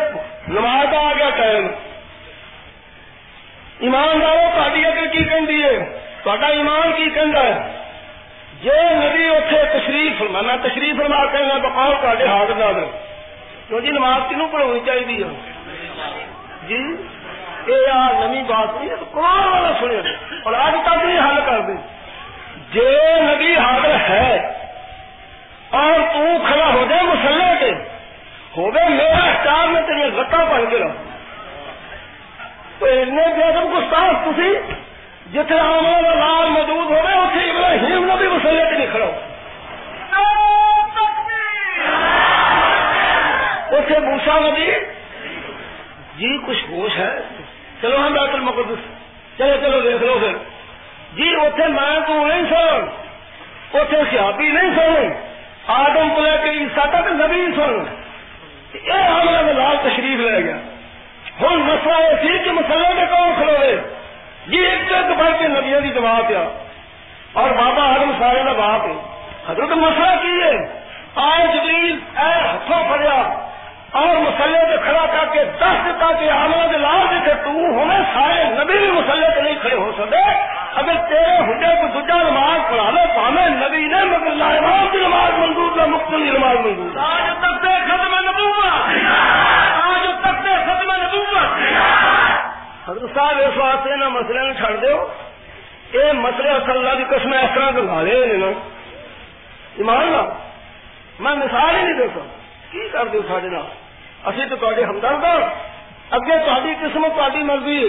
[0.48, 1.68] نماز آ گیا ٹائم
[3.80, 5.80] ایمانداروں تاری اگر کی کہی ہے
[6.24, 7.56] تا ایمان کی کہہ ہے
[8.62, 12.86] جی نبی اتنے تشریف فرمانا، تشریف فرما کرنا بکول تے حاضر ناظر
[13.68, 15.24] کیوں جی نماز کنوں پڑھانی چاہیے۔
[16.68, 16.82] جی
[17.68, 20.00] یہ نمی بات نہیں کون والا سنے
[20.44, 21.74] اور اج تک نہیں حل کر دے
[22.72, 22.86] جی
[23.22, 24.36] نبی حاضر ہے
[25.72, 27.72] اور تو کھڑا ہو جائے مسلح کے
[28.58, 30.92] ہو گئے میرا اسٹار میں تیرے گٹا پڑ کے رہو
[32.80, 34.54] تو اتنے بے ادب گستاخ تھی
[35.34, 39.10] جتنے ہمارا لال موجود ہو گئے اتنے ابراہیم نے بھی مسلح کے نہیں کھڑا
[43.72, 44.72] اتنے موسا نبی؟
[46.18, 47.20] جی کچھ ہوش ہے۔
[47.82, 48.88] چلو ہم بیت المقدس۔
[49.38, 50.32] چلو چلو، دیکھ لو پھر۔
[51.16, 52.86] جی اتنے میں تو نہیں سن۔
[53.78, 55.14] اتنے سیابی نہیں سن۔
[55.68, 57.96] آدم کو لے کے عیسا تک نبی سن۔
[58.88, 60.58] یہ حملہ میں لال تشریف لے گیا۔
[61.42, 63.78] ہوں مسئلہ یہ سی کہ مسئلے میں کون کھلوے یہ
[64.48, 66.64] جی، ایک ایک بڑھ کے نبیوں کی جماعت آ
[67.34, 68.94] اور بابا آدم سارے کا باپ ہے
[69.48, 70.82] حضرت مسئلہ کی ہے۔
[71.16, 73.48] آج جبریل اے ہاتھوں پڑیا
[73.96, 78.44] اور مسلے پہ کھڑا کر کے دس دیتا کہ آمد لال دیتے تو ہمیں سارے
[78.44, 80.16] نبی بھی مسلے پہ نہیں کھڑے ہو سکتے۔
[80.76, 84.98] اگر تیرے ہڈے کو دوجا نماز پڑھا لو تو ہمیں نبی نے مگر لائمام کی
[84.98, 88.90] نماز منظور نہ مقتل کی نماز منظور۔ آج تک سے ختم نبوت۔
[89.84, 91.48] آج تک سے ختم نبوت۔
[92.90, 95.08] حضرت صاحب اس واسطے نہ مسئلے نہ چھڑ دو
[95.94, 98.48] یہ مسئلے اصل اللہ کی قسم اس طرح دکھا لے نا۔
[99.76, 100.34] ایمان لا
[101.20, 102.42] میں مثال ہی نہیں دے سکتا۔
[102.72, 103.85] کی کر دو سارے نال؟
[104.26, 105.40] اسی تو تے ہمدرد ہاں
[106.12, 107.80] اگے تاری قسمت تاری مرضی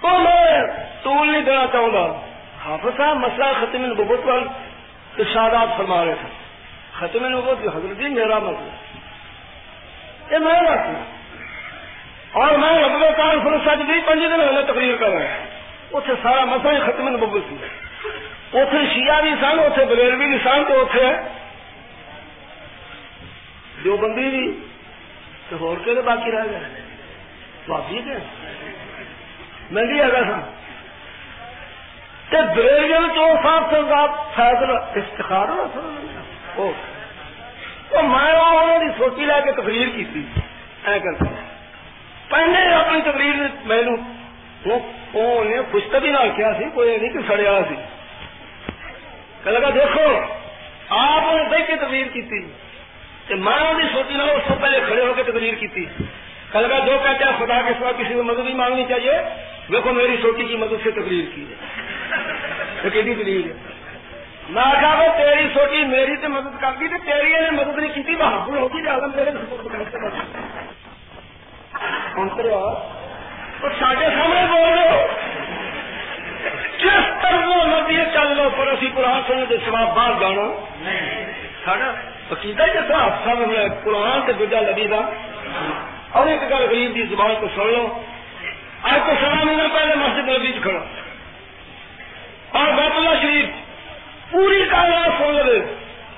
[0.00, 0.62] تو میں
[1.02, 2.06] طول نہیں دینا چاہوں گا
[2.64, 4.44] حافظ صاحب مسئلہ ختم نبوت وال
[5.16, 6.28] ارشادات فرما رہے تھے
[6.92, 8.76] ختم نبوت کی حضرت جی میرا مسئلہ
[10.30, 11.02] یہ میں رکھنا
[12.34, 15.46] اور میں ربے کار فرسد بھی پنج دن ہونے تقریر کر رہا ہوں
[15.92, 17.56] اتنے سارا مسئلہ ہی ختم نبوت سی
[18.52, 21.12] اتنے شیعہ بھی سن اتنے بریلوی بھی سن تو اتنے
[23.84, 24.46] جو بندی بھی
[25.48, 26.80] تو ہو کے باقی رہ گئے۔
[27.66, 28.10] بھابی کے
[29.70, 30.50] میں بھی آگا سا
[32.30, 33.76] بریلین تو صاحب سے
[34.36, 35.46] فیصلہ استخار
[37.88, 40.26] تو میں انہوں نے سوچی لے کے تقریر کی تھی۔
[40.86, 41.24] اے کر
[42.28, 43.34] پہلے اپنی تقریر
[43.64, 43.96] مینو
[45.70, 47.74] خوشتبی نال کیا سی، کوئی نہیں کہ سڑیا سی۔
[49.44, 50.20] کہ لگا، دیکھو،
[50.88, 52.52] آپ نے دیکھ کے تقریر کی تھی۔
[53.34, 55.86] میں انہیں سوچی نہ اس سے پہلے کھڑے ہو کے تقریر کی تھی
[56.52, 59.12] کل کا جو کہتے ہیں خدا کے سوا کسی کو مدد نہیں مانگنی چاہیے،
[59.72, 61.54] دیکھو میری سوٹی کی مدد سے تقریر کی ہے۔
[62.80, 63.52] تقریر ہے۔
[64.48, 68.16] میں آخا وہ تیری سوٹی میری تو مدد کر دی تیری نے مدد نہیں کی
[68.16, 69.30] بہادر ہوگی جاگم میرے
[73.60, 75.06] تو سارے سامنے بول رہے ہو۔
[76.78, 81.92] کس طرح مرضی چل لو پر اسی قرآن سننے کے سوا باہر جانا
[82.30, 85.10] عقیدہ جیسا حادثہ میں قرآن سے دوجا لگی گا
[86.10, 88.02] اور ایک گل غریب کی زبان کو سن لو۔
[88.82, 90.80] آج کو سوا مہینہ پہلے مسجد نبی کھڑا۔
[92.58, 93.46] اور بیت اللہ شریف
[94.30, 95.74] پوری کائنات سن لے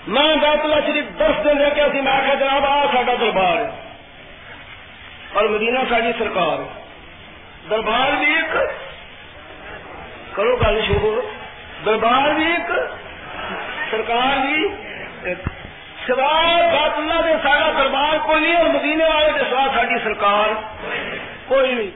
[0.07, 3.57] میں بیت اللہ شریف دس دن رہ کے اسی میں آخر جناب، آ ساڈا دربار
[3.57, 3.91] ہے۔
[5.33, 6.63] اور مدینہ ساری سرکار
[7.71, 8.57] دربار بھی ایک۔
[10.37, 11.21] کرو گل شروع۔
[11.87, 12.71] دربار بھی ایک۔
[13.91, 14.69] سرکار بھی
[15.23, 15.60] ایک۔
[16.15, 20.49] سوائے بات اللہ کے سارا دربار کوئی نہیں اور مدینے والے کے سوا ساری سرکار۔
[21.47, 21.91] کوئی نہیں۔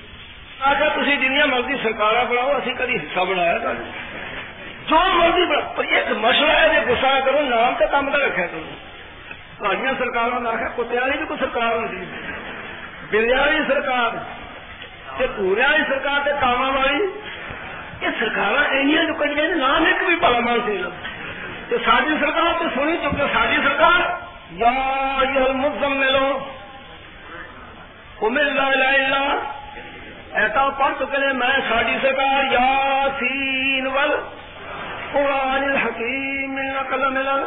[0.61, 3.73] آخر تھی جنیا مرضی سرکار بناؤ، اسی کدی حصہ بنایا کر
[4.87, 8.63] جو مرضی پر ایک مشورہ ہے جی گسا کرو، نام تو کام کا رکھا کرو۔
[9.59, 11.97] تھوڑی سرکار نے آخر کتیا والی بھی کوئی سرکار ہوتی
[13.11, 14.11] بلیا والی سرکار
[15.37, 17.05] پوریا والی سرکار کاما والی،
[18.01, 21.14] یہ سرکار ایسا جو کہیں نام ایک بھی پالا مان سی لگتا
[21.69, 24.01] تو ساری سرکار تو سنی چکے ساری سرکار،
[24.51, 24.73] یا
[25.35, 26.29] یہ مزم ملو۔
[28.23, 34.15] امر لا الہ امید ایسا پڑھ چکے میں ساری سرکار یا سین ول
[35.13, 36.59] قرآن الحکیم
[36.91, 37.43] قلم ملن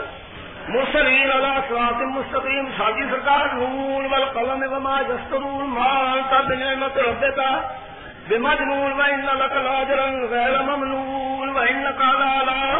[0.69, 7.51] مسلیم اللہ سرات مستقیم۔ ساری سرکار، نون ول قلم وما جسترون مان تب نعمت ربتا
[8.29, 12.71] بمجنون وإن لك لاجرا غير ممنون وإنك على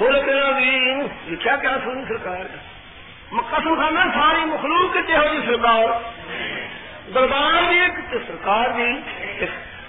[0.00, 2.44] لکھا کیا کیا سونی سرکار؟
[3.50, 5.88] قسم خانا ساری مخلوق کے ہو جی سرکار۔
[7.14, 8.92] دربار بھی ایک سرکار بھی۔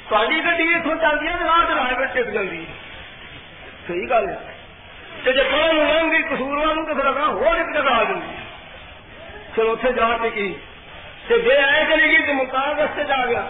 [0.10, 2.66] تاری گی اتوں چلتی ہے راہ چلائے پہ ٹک جاتی
[3.88, 4.38] صحیح گل ہے۔
[5.26, 8.36] جی کون لوگ گی کسور والوں تو پھر اگلا ہو ایک جگہ آ جائے
[9.56, 10.54] چلو اتنے جا ٹکی
[11.30, 13.46] جی آئے چلے گی تو مکان رستے جا گیا۔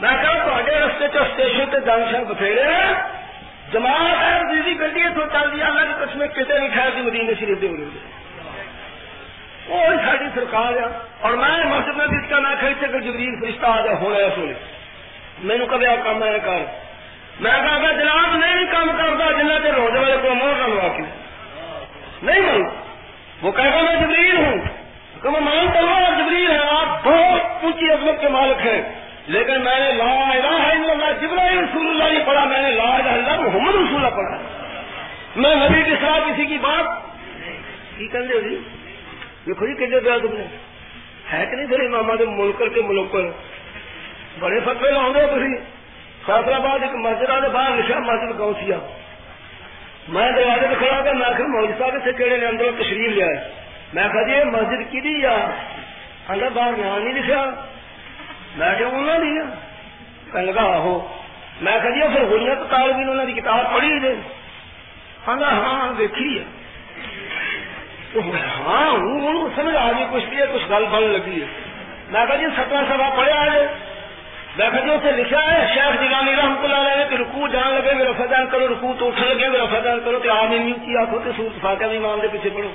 [0.00, 2.70] میں کہا تے رستے چ اسٹیشن سے جنکشن بتھیرے
[3.72, 7.32] جماعت ہے دیدی گڈی اتوں چل دیا اللہ کی قسم کتنے نہیں ٹھہر دی مدینے
[7.40, 7.84] شریف دے ہوئے
[9.66, 13.66] وہ ساری سرکار ہے۔ اور میں مسجد میں اس کا میں کھڑی سے جبریل فرشتہ
[13.66, 14.54] آ جائے ہونا اس ویلے
[15.38, 16.50] مینو کبھی آپ کام ہے کر
[17.40, 20.88] میں کہا کہ جناب نہیں کام کرتا، جنہ کے روزے والے کو مور کر لوا
[20.88, 21.02] کے
[22.22, 22.70] نہیں مانو
[23.42, 24.56] وہ کہے میں جبریل ہوں۔
[25.22, 29.80] کہ میں مانتا ہوں، جبریل ہے، آپ بہت اونچی عظمت کے مالک ہیں۔ لیکن میں
[29.80, 33.32] نے لا الہ الا اللہ جبرائیل رسول اللہ نہیں پڑھا، میں نے لا الہ الا
[33.32, 34.38] اللہ محمد رسول اللہ پڑھا۔
[35.36, 36.84] میں نبی کے ساتھ کسی کی بات
[37.98, 38.58] کی کر دے جی
[39.46, 40.44] دیکھو جی کتنے دیا تم نے۔
[41.32, 43.30] ہے کہ نہیں پھر امام کے ملک کے ملک پر؟
[44.38, 45.56] بڑے فتوے لاؤ گے تھی
[46.26, 48.78] فیصلہ باد ایک مسجد آدھے باہر لکھا مسجد گاؤں سیا
[50.08, 53.26] میں دروازے پہ کھڑا کر میں آخر مولوی صاحب سے کہڑے نے اندر تشریف لیا
[53.92, 55.34] میں کہا جی مسجد کی دی یا
[56.28, 57.42] اندر باہر نام نہیں لکھا
[58.56, 59.40] میں کہ انہوں نے
[60.32, 61.08] کہنے لگا آہو.
[61.60, 64.20] میں کہا جی پھر ہوئی تو کال بھی انہوں نے کتاب پڑھی دے جی.
[65.26, 66.44] آندا ہاں, جی، ہاں،, ہاں دیکھی ہے۔
[68.66, 71.46] ہاں ہوں سمجھ آ گئی، کچھ بھی کچھ گل بن لگی ہے۔
[72.10, 73.66] میں کہا جی ستواں سوا پڑھیا ہے
[74.56, 77.94] میں کہا جی اسے لکھا ہے، شیخ جگانی رحمت اللہ علیہ کہ رکوع جان لگے
[77.94, 81.18] میرا فدان کرو، رکوع تو اٹھنے لگے میرا فدان کرو تو آپ نہیں کی آخو
[81.24, 82.70] تو سورت فاتحہ بھی امام دے پیچھے پڑھو۔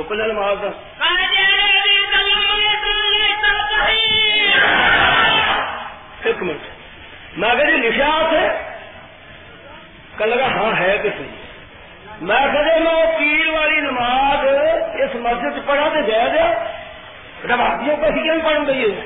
[0.00, 0.68] رک جا نماز دا۔
[6.22, 6.60] ایک منٹ۔
[7.36, 8.48] میں کہا جی لکھا اسے
[10.18, 11.42] کہ لگا ہاں ہے کہ صحیح
[12.20, 14.46] میں کہا جی میں پیر والی نماز
[15.00, 16.52] اس مسجد پڑھا تو جائے دیا
[17.48, 19.00] روابیوں کو ہی پڑھ گئی ہے؟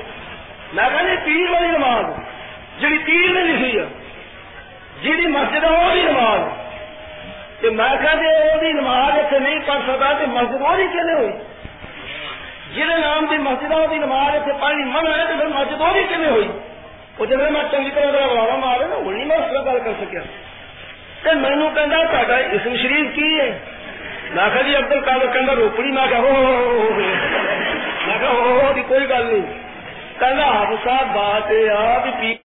[0.73, 2.05] میں کہا جی پیر والی نماز
[2.79, 3.85] جی پیر نے لکھی ہے
[5.01, 6.39] جی مسجد ہے وہ نماز۔
[7.63, 11.31] میں کہا جی وہ نماز اتنے نہیں پڑھ سکتا تو مسجد وہ نہیں کہنے ہوئی؟
[12.75, 15.93] جہاں نام کی مسجد ہے وہ نماز اتنے پڑھنی من ہے تو پھر مسجد وہ
[15.93, 16.47] نہیں کہنے ہوئی
[17.19, 19.97] وہ جب میں چنگی طرح کا بڑھاوا مارے نا وہ نہیں میں اس گل کر
[20.01, 20.21] سکیا
[21.23, 23.49] تو مینو کہ اسم شریف کی ہے
[24.33, 26.35] میں کہا جی ابدل کالر کہ روپڑی میں کہا
[28.05, 29.47] میں کہا کوئی گل نہیں
[30.19, 32.33] کہ آپ صاحب بات یہ ہے